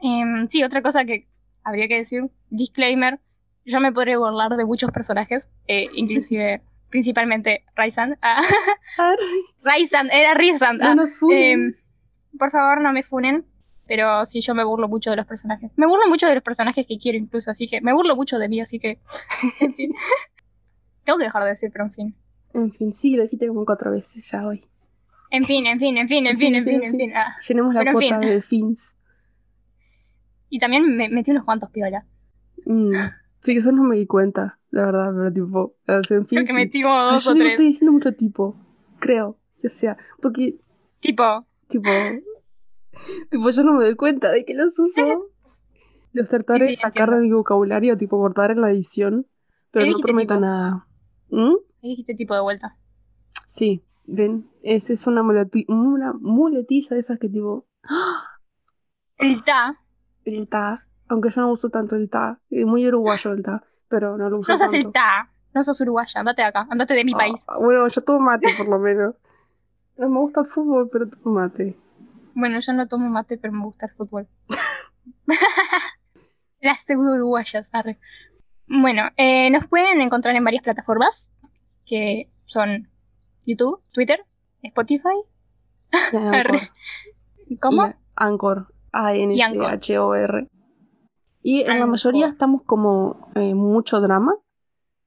Em, 0.01 0.47
sí, 0.47 0.63
otra 0.63 0.81
cosa 0.81 1.05
que 1.05 1.27
habría 1.63 1.87
que 1.87 1.97
decir, 1.97 2.29
disclaimer, 2.49 3.19
yo 3.65 3.79
me 3.81 3.91
podré 3.91 4.17
burlar 4.17 4.55
de 4.55 4.65
muchos 4.65 4.91
personajes, 4.91 5.49
eh, 5.67 5.87
inclusive, 5.93 6.61
principalmente 6.89 7.63
Rysand. 7.75 8.17
Ah, 8.21 8.41
Rysand, 9.63 10.09
era 10.11 10.33
no 10.33 10.77
ah. 10.81 10.95
nos 10.95 11.17
funen. 11.17 11.61
Em, 11.61 11.73
por 12.37 12.51
favor, 12.51 12.81
no 12.81 12.91
me 12.93 13.03
funen. 13.03 13.45
Pero 13.87 14.25
sí, 14.27 14.41
yo 14.41 14.53
me 14.53 14.63
burlo 14.63 14.87
mucho 14.87 15.09
de 15.09 15.15
los 15.15 15.25
personajes. 15.25 15.71
Me 15.75 15.87
burlo 15.87 16.07
mucho 16.07 16.27
de 16.27 16.35
los 16.35 16.43
personajes 16.43 16.85
que 16.85 16.97
quiero 16.99 17.17
incluso, 17.17 17.49
así 17.49 17.67
que 17.67 17.81
me 17.81 17.91
burlo 17.91 18.15
mucho 18.15 18.37
de 18.37 18.47
mí, 18.47 18.61
así 18.61 18.79
que... 18.79 18.99
En 19.61 19.73
fin. 19.73 19.93
Tengo 21.03 21.17
que 21.17 21.25
dejar 21.25 21.43
de 21.43 21.49
decir, 21.49 21.71
pero 21.71 21.85
en 21.85 21.91
fin. 21.93 22.15
En 22.53 22.71
fin, 22.71 22.93
sí, 22.93 23.15
lo 23.15 23.23
dijiste 23.23 23.47
como 23.47 23.65
cuatro 23.65 23.89
veces 23.89 24.29
ya 24.29 24.45
hoy. 24.47 24.63
En 25.31 25.43
fin, 25.43 25.65
en 25.65 25.79
fin, 25.79 25.97
en 25.97 26.07
fin, 26.07 26.27
en 26.27 26.37
fin, 26.37 26.53
en 26.55 26.65
fin, 26.65 26.83
en 26.83 26.95
fin. 26.95 27.13
ah. 27.15 27.35
Llenemos 27.47 27.73
la 27.73 27.79
Pero 27.79 27.91
en 27.91 27.93
cuota 27.93 28.19
fin. 28.19 28.29
de 28.29 28.41
fins. 28.43 28.95
Y 30.49 30.59
también 30.59 30.95
me 30.95 31.09
metí 31.09 31.31
unos 31.31 31.45
cuantos 31.45 31.71
piola. 31.71 32.05
Mm, 32.65 32.91
Sí, 33.41 33.53
que 33.53 33.59
eso 33.59 33.71
no 33.71 33.83
me 33.83 33.95
di 33.95 34.05
cuenta, 34.05 34.58
la 34.71 34.85
verdad, 34.85 35.11
pero 35.15 35.33
tipo, 35.33 35.75
en 35.87 36.03
fin. 36.03 36.25
Creo 36.27 36.41
que 36.45 36.47
sí. 36.47 36.53
metí 36.53 36.81
como 36.81 37.01
dos 37.03 37.23
yo 37.23 37.31
o 37.31 37.33
digo, 37.33 37.43
tres. 37.43 37.51
estoy 37.53 37.65
diciendo 37.67 37.91
mucho 37.93 38.13
tipo, 38.13 38.55
creo, 38.99 39.39
o 39.63 39.69
sea, 39.69 39.97
porque, 40.21 40.59
Tipo, 40.99 41.45
tipo, 41.67 41.89
tipo, 43.29 43.49
yo 43.49 43.63
no 43.63 43.73
me 43.73 43.85
doy 43.85 43.95
cuenta 43.95 44.31
de 44.31 44.45
que 44.45 44.53
los 44.53 44.77
uso. 44.79 45.31
Los 46.11 46.27
trataré 46.27 46.65
Sí, 46.65 46.71
sí, 46.71 46.75
de 46.75 46.81
sacar 46.81 47.11
de 47.11 47.19
mi 47.21 47.31
vocabulario, 47.31 47.95
tipo, 47.95 48.17
cortar 48.17 48.49
en 48.49 48.61
la 48.61 48.71
edición, 48.71 49.27
pero 49.69 49.85
¿Qué 49.85 49.91
no 49.91 49.99
prometo 49.99 50.33
tipo? 50.33 50.41
nada. 50.41 50.87
¿Mm? 51.29 51.53
Dijiste 51.83 52.15
tipo 52.15 52.33
de 52.33 52.41
vuelta. 52.41 52.77
Sí, 53.45 53.83
ven, 54.05 54.49
esa 54.63 54.91
es 54.93 55.05
una, 55.05 55.21
una 55.21 56.13
muletilla 56.13 56.95
de 56.95 56.99
esas 56.99 57.19
que 57.19 57.29
tipo... 57.29 57.67
El 59.17 59.43
ta. 59.43 59.79
El 60.25 60.47
ta, 60.47 60.87
aunque 61.07 61.29
yo 61.29 61.41
no 61.41 61.51
uso 61.51 61.69
tanto 61.69 61.95
el 61.95 62.09
ta, 62.09 62.41
es 62.49 62.65
muy 62.65 62.87
uruguayo 62.87 63.31
el 63.31 63.43
ta, 63.43 63.63
pero 63.89 64.17
no 64.17 64.29
lo 64.29 64.39
uso 64.39 64.51
No 64.51 64.57
sos 64.57 64.71
tanto. 64.71 64.87
el 64.87 64.93
ta. 64.93 65.29
No 65.53 65.63
sos 65.63 65.81
uruguaya. 65.81 66.19
Andate 66.19 66.41
de 66.43 66.47
acá. 66.47 66.67
Andate 66.69 66.93
de 66.93 67.03
mi 67.03 67.13
país. 67.13 67.45
Ah, 67.47 67.57
bueno, 67.59 67.87
yo 67.87 68.01
tomo 68.03 68.19
mate 68.19 68.47
por 68.57 68.67
lo 68.67 68.79
menos. 68.79 69.15
No 69.97 70.09
me 70.09 70.19
gusta 70.19 70.41
el 70.41 70.45
fútbol, 70.45 70.89
pero 70.91 71.09
tomo 71.09 71.35
mate. 71.39 71.75
Bueno, 72.35 72.59
yo 72.59 72.71
no 72.73 72.87
tomo 72.87 73.09
mate, 73.09 73.37
pero 73.37 73.51
me 73.53 73.63
gusta 73.65 73.87
el 73.87 73.91
fútbol. 73.93 74.27
Las 76.61 76.81
pseudo 76.81 77.13
uruguayas, 77.15 77.69
arre. 77.73 77.99
Bueno, 78.67 79.09
eh, 79.17 79.49
nos 79.49 79.65
pueden 79.67 79.99
encontrar 80.01 80.35
en 80.35 80.43
varias 80.43 80.63
plataformas, 80.63 81.31
que 81.85 82.29
son 82.45 82.89
YouTube, 83.45 83.81
Twitter, 83.91 84.23
Spotify, 84.61 85.07
Y 86.13 86.15
Anchor. 86.17 86.59
¿cómo? 87.61 87.87
Y 87.87 87.93
Anchor. 88.15 88.73
A-N-C-H-O-R. 88.91 90.47
Y 91.41 91.61
en 91.61 91.79
la 91.79 91.85
mayoría 91.87 92.27
estamos 92.27 92.63
como 92.63 93.29
eh, 93.35 93.55
mucho 93.55 94.01
drama. 94.01 94.33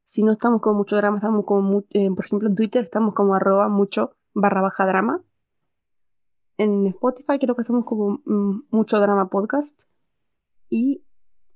Si 0.05 0.23
no 0.25 0.33
estamos 0.33 0.61
como 0.61 0.79
mucho 0.79 0.97
drama, 0.97 1.19
estamos 1.19 1.45
como, 1.45 1.63
mu- 1.63 1.85
eh, 1.91 2.11
por 2.15 2.25
ejemplo, 2.25 2.49
en 2.49 2.55
Twitter 2.55 2.85
estamos 2.85 3.15
como 3.15 3.35
arroba 3.35 3.69
mucho 3.69 4.17
barra 4.35 4.61
baja 4.63 4.87
drama. 4.87 5.23
En 6.59 6.87
Spotify 6.87 7.39
creo 7.39 7.55
que 7.55 7.63
estamos 7.63 7.85
como 7.85 8.21
mm, 8.25 8.63
mucho 8.71 8.99
drama 9.01 9.29
podcast. 9.29 9.83
Y 10.69 11.05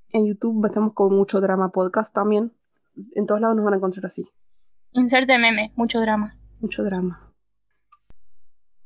en 0.09 0.25
YouTube 0.27 0.65
estamos 0.65 0.93
como 0.93 1.15
mucho 1.15 1.41
drama 1.41 1.69
podcast 1.69 2.13
también. 2.13 2.53
En 3.13 3.25
todos 3.25 3.41
lados 3.41 3.55
nos 3.55 3.65
van 3.65 3.73
a 3.73 3.77
encontrar 3.77 4.05
así. 4.05 4.27
Inserte 4.93 5.37
meme, 5.37 5.71
mucho 5.75 5.99
drama. 5.99 6.35
Mucho 6.59 6.83
drama. 6.83 7.31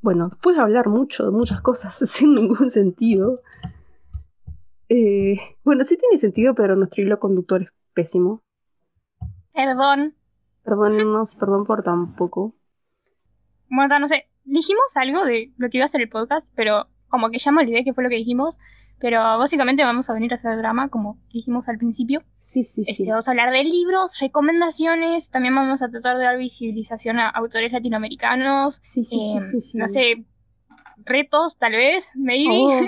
Bueno, 0.01 0.29
después 0.29 0.55
de 0.55 0.61
hablar 0.63 0.87
mucho 0.89 1.25
de 1.25 1.31
muchas 1.31 1.61
cosas 1.61 1.93
sin 2.09 2.33
ningún 2.35 2.69
sentido. 2.69 3.41
Eh, 4.93 5.39
bueno, 5.63 5.85
sí 5.85 5.95
tiene 5.95 6.17
sentido, 6.17 6.53
pero 6.53 6.75
nuestro 6.75 7.01
hilo 7.01 7.17
conductor 7.17 7.61
es 7.61 7.69
pésimo. 7.93 8.43
Perdón. 9.53 10.15
Perdónennos, 10.63 11.35
perdón 11.35 11.65
por 11.65 11.81
tan 11.81 12.13
poco. 12.17 12.53
Bueno, 13.69 13.99
no 13.99 14.09
sé, 14.09 14.27
dijimos 14.43 14.83
algo 14.95 15.23
de 15.23 15.53
lo 15.55 15.69
que 15.69 15.77
iba 15.77 15.85
a 15.85 15.89
ser 15.89 16.01
el 16.01 16.09
podcast, 16.09 16.45
pero 16.55 16.87
como 17.07 17.29
que 17.29 17.39
ya 17.39 17.53
me 17.53 17.61
olvidé 17.61 17.85
qué 17.85 17.93
fue 17.93 18.03
lo 18.03 18.09
que 18.09 18.17
dijimos. 18.17 18.57
Pero 18.99 19.19
básicamente 19.21 19.83
vamos 19.83 20.09
a 20.09 20.13
venir 20.13 20.33
a 20.33 20.35
hacer 20.35 20.57
drama, 20.57 20.89
como 20.89 21.17
dijimos 21.31 21.69
al 21.69 21.77
principio. 21.77 22.21
Sí, 22.39 22.65
sí, 22.65 22.83
sí. 22.83 22.91
Este, 22.91 23.09
vamos 23.09 23.27
a 23.29 23.31
hablar 23.31 23.51
de 23.51 23.63
libros, 23.63 24.19
recomendaciones, 24.19 25.31
también 25.31 25.55
vamos 25.55 25.81
a 25.81 25.89
tratar 25.89 26.17
de 26.17 26.25
dar 26.25 26.37
visibilización 26.37 27.17
a 27.17 27.29
autores 27.29 27.71
latinoamericanos, 27.71 28.75
Sí, 28.83 29.05
sí, 29.05 29.15
sí, 29.15 29.37
eh, 29.37 29.41
sí, 29.41 29.61
sí. 29.61 29.77
no 29.77 29.87
sé, 29.87 30.25
retos 31.05 31.57
tal 31.57 31.71
vez, 31.71 32.11
maybe. 32.15 32.49
Oh, 32.51 32.81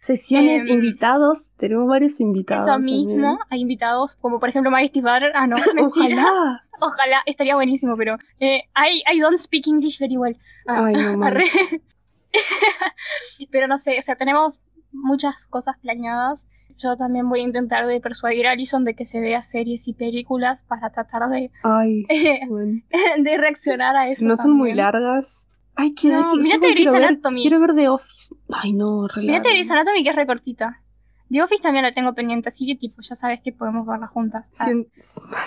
secciones, 0.00 0.62
Em, 0.62 0.68
invitados. 0.76 1.52
Tenemos 1.56 1.86
varios 1.88 2.20
invitados. 2.20 2.66
Eso 2.68 2.78
mismo, 2.78 3.38
hay 3.48 3.60
invitados, 3.60 4.16
como 4.16 4.40
por 4.40 4.48
ejemplo 4.48 4.70
Majesty 4.70 5.00
Butter. 5.00 5.32
Ah, 5.34 5.46
no, 5.46 5.56
también. 5.64 5.86
Ojalá. 5.86 6.62
Ojalá, 6.80 7.22
estaría 7.26 7.54
buenísimo, 7.54 7.96
pero 7.96 8.16
eh, 8.40 8.64
I, 8.74 9.02
I 9.14 9.20
don't 9.20 9.36
speak 9.36 9.66
English 9.68 9.98
very 10.00 10.16
well. 10.16 10.36
Ah, 10.66 10.86
Ay, 10.86 10.94
no, 10.94 11.20
pero 13.50 13.68
no 13.68 13.76
sé, 13.76 13.98
o 13.98 14.02
sea, 14.02 14.16
tenemos 14.16 14.62
muchas 14.92 15.44
cosas 15.46 15.76
planeadas. 15.82 16.48
Yo 16.78 16.96
también 16.96 17.28
voy 17.28 17.40
a 17.40 17.42
intentar 17.42 17.86
de 17.86 18.00
persuadir 18.00 18.46
a 18.46 18.52
Alison 18.52 18.84
de 18.86 18.94
que 18.94 19.04
se 19.04 19.20
vea 19.20 19.42
series 19.42 19.86
y 19.88 19.92
películas 19.92 20.62
para 20.62 20.88
tratar 20.90 21.28
de, 21.28 21.50
Ay, 21.62 22.06
bueno. 22.48 22.80
de 23.18 23.36
reaccionar 23.36 23.94
a 23.96 24.06
eso. 24.06 24.26
No 24.26 24.38
son 24.38 24.52
muy 24.52 24.70
también. 24.70 24.76
largas. 24.78 25.49
Ay, 25.80 25.94
quiero, 25.94 26.20
No, 26.20 26.36
mírate 26.36 26.48
¿sabes 26.48 26.58
cuál 26.60 26.74
quiero 26.74 26.90
Grey's 26.90 26.92
ver? 26.92 27.04
Anatomy. 27.08 27.40
Quiero 27.42 27.60
ver 27.60 27.74
The 27.74 27.88
Office. 27.88 28.34
Ay, 28.52 28.72
no, 28.72 29.06
re 29.08 29.22
Mirate 29.22 29.38
larga. 29.38 29.50
Grey's 29.50 29.70
Anatomy 29.70 30.02
que 30.04 30.10
es 30.10 30.16
recortita. 30.16 30.82
The 31.30 31.42
Office 31.42 31.62
también 31.62 31.84
la 31.84 31.92
tengo 31.92 32.12
pendiente, 32.14 32.48
así 32.48 32.66
que 32.66 32.74
tipo, 32.74 33.02
ya 33.02 33.14
sabes 33.14 33.40
que 33.42 33.52
podemos 33.52 33.86
verla 33.86 34.08
juntas. 34.08 34.44
Ah, 34.58 34.64
Sien- 34.64 34.88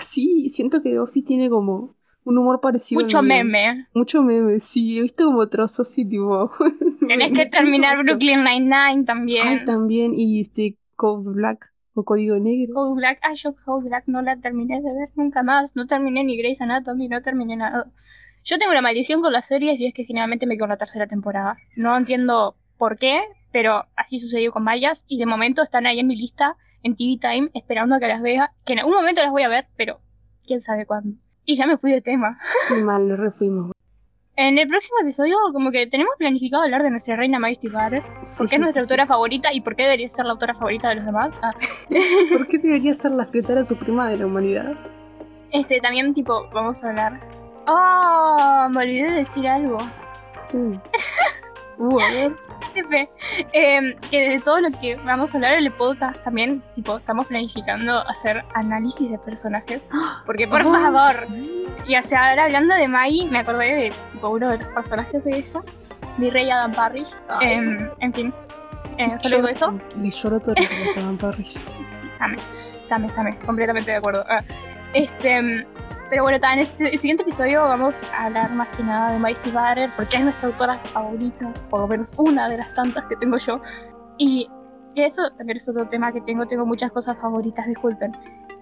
sí, 0.00 0.48
siento 0.48 0.82
que 0.82 0.90
The 0.90 0.98
Office 0.98 1.26
tiene 1.26 1.50
como 1.50 1.94
un 2.24 2.38
humor 2.38 2.60
parecido. 2.62 3.00
mucho 3.02 3.22
meme. 3.22 3.86
Mucho 3.94 4.22
meme, 4.22 4.58
sí. 4.60 4.96
He 4.98 5.02
visto 5.02 5.26
como 5.26 5.46
trozos 5.48 5.96
y 5.98 6.06
tipo. 6.08 6.50
Tenés 7.06 7.32
que 7.32 7.46
terminar 7.46 8.02
Brooklyn 8.02 8.42
Nine-Nine 8.44 9.04
también. 9.04 9.46
Ay, 9.46 9.64
también. 9.64 10.14
Y 10.18 10.40
este 10.40 10.78
Code 10.96 11.30
Black 11.32 11.70
o 11.92 12.02
Código 12.02 12.38
Negro. 12.38 12.72
Code 12.74 12.94
Black, 12.94 13.18
ah, 13.22 13.34
yo 13.34 13.54
Code 13.54 13.88
Black 13.88 14.04
no 14.06 14.22
la 14.22 14.36
terminé 14.40 14.80
de 14.80 14.90
ver 14.92 15.10
nunca 15.16 15.42
más. 15.42 15.76
No 15.76 15.86
terminé 15.86 16.24
ni 16.24 16.38
Grey's 16.38 16.60
Anatomy, 16.62 17.08
no 17.08 17.20
terminé 17.20 17.56
nada. 17.56 17.92
Yo 18.44 18.58
tengo 18.58 18.72
una 18.72 18.82
maldición 18.82 19.22
con 19.22 19.32
las 19.32 19.46
series 19.46 19.80
y 19.80 19.86
es 19.86 19.94
que 19.94 20.04
generalmente 20.04 20.46
me 20.46 20.56
quedo 20.56 20.64
en 20.64 20.70
la 20.70 20.76
tercera 20.76 21.06
temporada. 21.06 21.56
No 21.76 21.96
entiendo 21.96 22.56
por 22.76 22.98
qué, 22.98 23.22
pero 23.52 23.86
así 23.96 24.18
sucedió 24.18 24.52
con 24.52 24.66
varias 24.66 25.06
y 25.08 25.18
de 25.18 25.24
momento 25.24 25.62
están 25.62 25.86
ahí 25.86 25.98
en 25.98 26.06
mi 26.06 26.14
lista 26.14 26.58
en 26.82 26.94
TV 26.94 27.16
Time 27.18 27.50
esperando 27.54 27.94
a 27.94 28.00
que 28.00 28.06
las 28.06 28.20
vea. 28.20 28.52
Que 28.66 28.74
en 28.74 28.80
algún 28.80 28.94
momento 28.94 29.22
las 29.22 29.30
voy 29.30 29.44
a 29.44 29.48
ver, 29.48 29.66
pero 29.78 29.98
quién 30.46 30.60
sabe 30.60 30.84
cuándo. 30.84 31.16
Y 31.46 31.56
ya 31.56 31.66
me 31.66 31.78
fui 31.78 31.90
de 31.90 32.02
tema. 32.02 32.38
Sí, 32.68 32.82
mal, 32.82 33.08
lo 33.08 33.16
refuimos. 33.16 33.72
En 34.36 34.58
el 34.58 34.68
próximo 34.68 34.98
episodio, 35.00 35.38
como 35.54 35.70
que 35.70 35.86
tenemos 35.86 36.12
planificado 36.18 36.64
hablar 36.64 36.82
de 36.82 36.90
nuestra 36.90 37.16
reina 37.16 37.38
Majesty 37.38 37.68
Butter. 37.68 38.02
Sí, 38.24 38.38
¿Por 38.38 38.46
qué 38.46 38.50
sí, 38.50 38.54
es 38.56 38.60
nuestra 38.60 38.82
sí. 38.82 38.84
autora 38.84 39.06
favorita 39.06 39.54
y 39.54 39.62
por 39.62 39.74
qué 39.74 39.84
debería 39.84 40.08
ser 40.10 40.26
la 40.26 40.32
autora 40.32 40.52
favorita 40.52 40.90
de 40.90 40.96
los 40.96 41.06
demás? 41.06 41.40
Ah. 41.42 41.52
¿Por 42.30 42.46
qué 42.48 42.58
debería 42.58 42.92
ser 42.92 43.12
la 43.12 43.22
escritora 43.22 43.64
suprema 43.64 44.06
de 44.10 44.18
la 44.18 44.26
humanidad? 44.26 44.74
Este, 45.50 45.80
también, 45.80 46.12
tipo, 46.12 46.50
vamos 46.52 46.84
a 46.84 46.90
hablar. 46.90 47.33
¡Oh! 47.66 48.68
Me 48.70 48.80
olvidé 48.82 49.10
de 49.10 49.16
decir 49.18 49.46
algo. 49.48 49.78
Uh. 50.52 50.76
Uh, 51.76 51.98
a 52.00 52.04
ver. 52.12 52.36
Jefe, 52.72 53.10
eh, 53.52 53.96
que 54.08 54.28
de 54.30 54.40
todo 54.42 54.60
lo 54.60 54.70
que 54.78 54.94
vamos 55.04 55.34
a 55.34 55.38
hablar 55.38 55.54
en 55.54 55.64
el 55.66 55.72
podcast 55.72 56.22
también, 56.22 56.62
tipo, 56.76 56.98
estamos 56.98 57.26
planificando 57.26 57.98
hacer 58.08 58.44
análisis 58.54 59.10
de 59.10 59.18
personajes. 59.18 59.84
Porque, 60.24 60.46
por 60.46 60.62
Oh. 60.64 60.72
favor, 60.72 61.26
y 61.84 61.96
o 61.96 62.02
sea, 62.04 62.30
ahora 62.30 62.44
hablando 62.44 62.76
de 62.76 62.86
Maggie, 62.86 63.28
me 63.28 63.38
acordé 63.40 63.74
de 63.74 63.92
tipo, 64.12 64.28
uno 64.28 64.50
de 64.50 64.58
los 64.58 64.68
personajes 64.68 65.24
de 65.24 65.36
ella, 65.38 65.62
mi 66.16 66.30
rey 66.30 66.48
Adam 66.48 66.70
Parrish. 66.72 67.08
Em, 67.40 67.90
en 67.98 68.12
fin, 68.14 68.32
eh, 68.98 69.18
solo 69.18 69.36
digo 69.38 69.48
eso. 69.48 69.74
Le 70.00 70.10
lloro 70.12 70.38
todo 70.38 70.54
lo 70.54 70.62
que 70.62 70.84
pasa 70.86 71.00
a 71.00 71.06
Van 71.06 71.18
Parrish. 71.18 71.54
Sí, 72.00 72.08
Same, 72.16 72.36
Same, 72.84 73.08
Same, 73.08 73.36
completamente 73.38 73.90
de 73.90 73.96
acuerdo. 73.96 74.24
Ah, 74.28 74.44
este, 74.92 75.42
mm, 75.42 75.64
pero 76.14 76.22
bueno, 76.22 76.38
en 76.52 76.58
este- 76.60 76.92
el 76.94 77.00
siguiente 77.00 77.24
episodio 77.24 77.60
vamos 77.64 77.92
a 78.16 78.26
hablar 78.26 78.48
más 78.52 78.68
que 78.76 78.84
nada 78.84 79.10
de 79.10 79.18
Majesty 79.18 79.50
Butter, 79.50 79.90
porque 79.96 80.16
es 80.18 80.22
nuestra 80.22 80.46
autora 80.48 80.78
favorita, 80.92 81.52
por 81.68 81.80
lo 81.80 81.88
menos 81.88 82.12
una 82.16 82.48
de 82.48 82.56
las 82.56 82.72
tantas 82.72 83.04
que 83.06 83.16
tengo 83.16 83.36
yo. 83.36 83.60
Y 84.16 84.48
eso 84.94 85.28
también 85.36 85.56
es 85.56 85.68
otro 85.68 85.88
tema 85.88 86.12
que 86.12 86.20
tengo, 86.20 86.46
tengo 86.46 86.64
muchas 86.64 86.92
cosas 86.92 87.16
favoritas, 87.20 87.66
disculpen. 87.66 88.12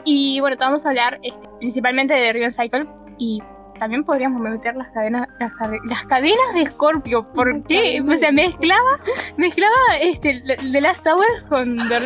Y 0.06 0.40
bueno, 0.40 0.56
te 0.56 0.64
vamos 0.64 0.86
a 0.86 0.88
hablar 0.88 1.18
este, 1.22 1.46
principalmente 1.60 2.14
de 2.14 2.32
Riven 2.32 2.52
Cycle 2.52 2.86
y 3.18 3.42
también 3.78 4.02
podríamos 4.02 4.40
meter 4.40 4.74
las 4.74 4.88
cadenas, 4.92 5.28
las, 5.38 5.52
las 5.84 6.04
cadenas 6.04 6.54
de 6.54 6.64
Scorpio. 6.68 7.30
¿Por 7.34 7.54
Las 7.54 7.66
qué? 7.66 7.96
cadenas 7.98 8.16
O 8.16 8.18
sea, 8.18 8.32
mezclaba, 8.32 8.98
mezclaba 9.36 9.74
este, 10.00 10.42
The 10.72 10.80
Last 10.80 11.04
Towers 11.04 11.44
con 11.50 11.76
la 11.76 12.00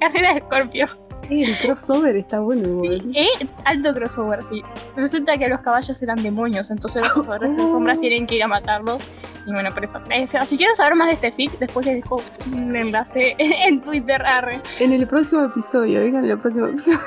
carrera 0.00 0.32
de 0.34 0.40
Scorpio. 0.40 1.03
Eh, 1.30 1.44
el 1.44 1.56
crossover 1.58 2.16
está 2.16 2.40
bueno. 2.40 2.82
Eh, 3.14 3.46
alto 3.64 3.94
crossover, 3.94 4.42
sí. 4.42 4.62
Resulta 4.96 5.36
que 5.36 5.48
los 5.48 5.60
caballos 5.60 6.02
eran 6.02 6.22
demonios, 6.22 6.70
entonces 6.70 7.02
los 7.02 7.12
cazadores 7.14 7.56
de 7.56 7.68
sombras 7.68 8.00
tienen 8.00 8.26
que 8.26 8.36
ir 8.36 8.42
a 8.42 8.48
matarlos. 8.48 9.02
Y 9.46 9.52
bueno, 9.52 9.70
por 9.72 9.84
eso. 9.84 10.00
Eh, 10.10 10.24
o 10.24 10.46
si 10.46 10.56
quieren 10.56 10.74
saber 10.76 10.94
más 10.94 11.08
de 11.08 11.14
este 11.14 11.32
fic, 11.32 11.58
después 11.58 11.86
les 11.86 11.96
dejo 11.96 12.20
un 12.52 12.74
enlace 12.74 13.34
en 13.38 13.80
Twitter, 13.82 14.22
arre. 14.24 14.60
En 14.80 14.92
el 14.92 15.06
próximo 15.06 15.42
episodio, 15.42 16.00
oigan, 16.00 16.24
en 16.24 16.30
el 16.30 16.38
próximo 16.38 16.66
episodio. 16.66 16.98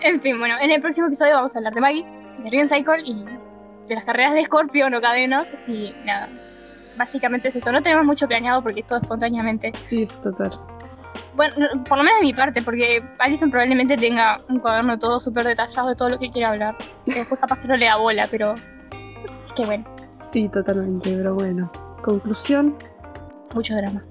En 0.00 0.20
fin, 0.20 0.38
bueno, 0.38 0.54
en 0.60 0.70
el 0.70 0.80
próximo 0.80 1.08
episodio 1.08 1.34
vamos 1.34 1.54
a 1.54 1.58
hablar 1.58 1.74
de 1.74 1.80
Maggie, 1.80 2.06
de 2.42 2.50
Riven 2.50 2.68
Cycle 2.68 3.02
y 3.04 3.24
de 3.88 3.94
las 3.94 4.04
carreras 4.04 4.32
de 4.34 4.44
Scorpio, 4.44 4.88
no 4.88 5.00
cadenas. 5.00 5.54
Y 5.66 5.94
nada, 6.04 6.28
básicamente 6.96 7.48
es 7.48 7.56
eso. 7.56 7.72
No 7.72 7.82
tenemos 7.82 8.04
mucho 8.04 8.26
planeado 8.26 8.62
porque 8.62 8.80
es 8.80 8.86
todo 8.86 9.00
espontáneamente. 9.00 9.72
Sí, 9.88 10.02
es 10.02 10.20
total. 10.20 10.52
Bueno, 11.34 11.54
no- 11.58 11.84
por 11.84 11.98
lo 11.98 12.04
menos 12.04 12.20
de 12.20 12.26
mi 12.26 12.32
parte, 12.34 12.62
porque 12.62 13.02
Alison 13.18 13.50
probablemente 13.50 13.96
tenga 13.96 14.38
un 14.48 14.58
cuaderno 14.58 14.98
todo 14.98 15.18
súper 15.20 15.46
detallado 15.46 15.88
de 15.88 15.94
todo 15.96 16.10
lo 16.10 16.18
que 16.18 16.30
quiere 16.30 16.48
hablar. 16.48 16.76
Que 17.04 17.14
Después 17.20 17.40
capaz 17.40 17.58
que 17.60 17.68
no 17.68 17.76
le 17.76 17.86
da 17.86 17.96
bola, 17.96 18.28
pero... 18.30 18.54
Qué 19.56 19.64
bueno, 19.66 19.84
Sí, 20.18 20.48
totalmente, 20.48 21.14
pero 21.14 21.34
bueno. 21.34 21.70
Conclusión, 22.02 22.76
mucho 23.54 23.74
drama. 23.74 24.02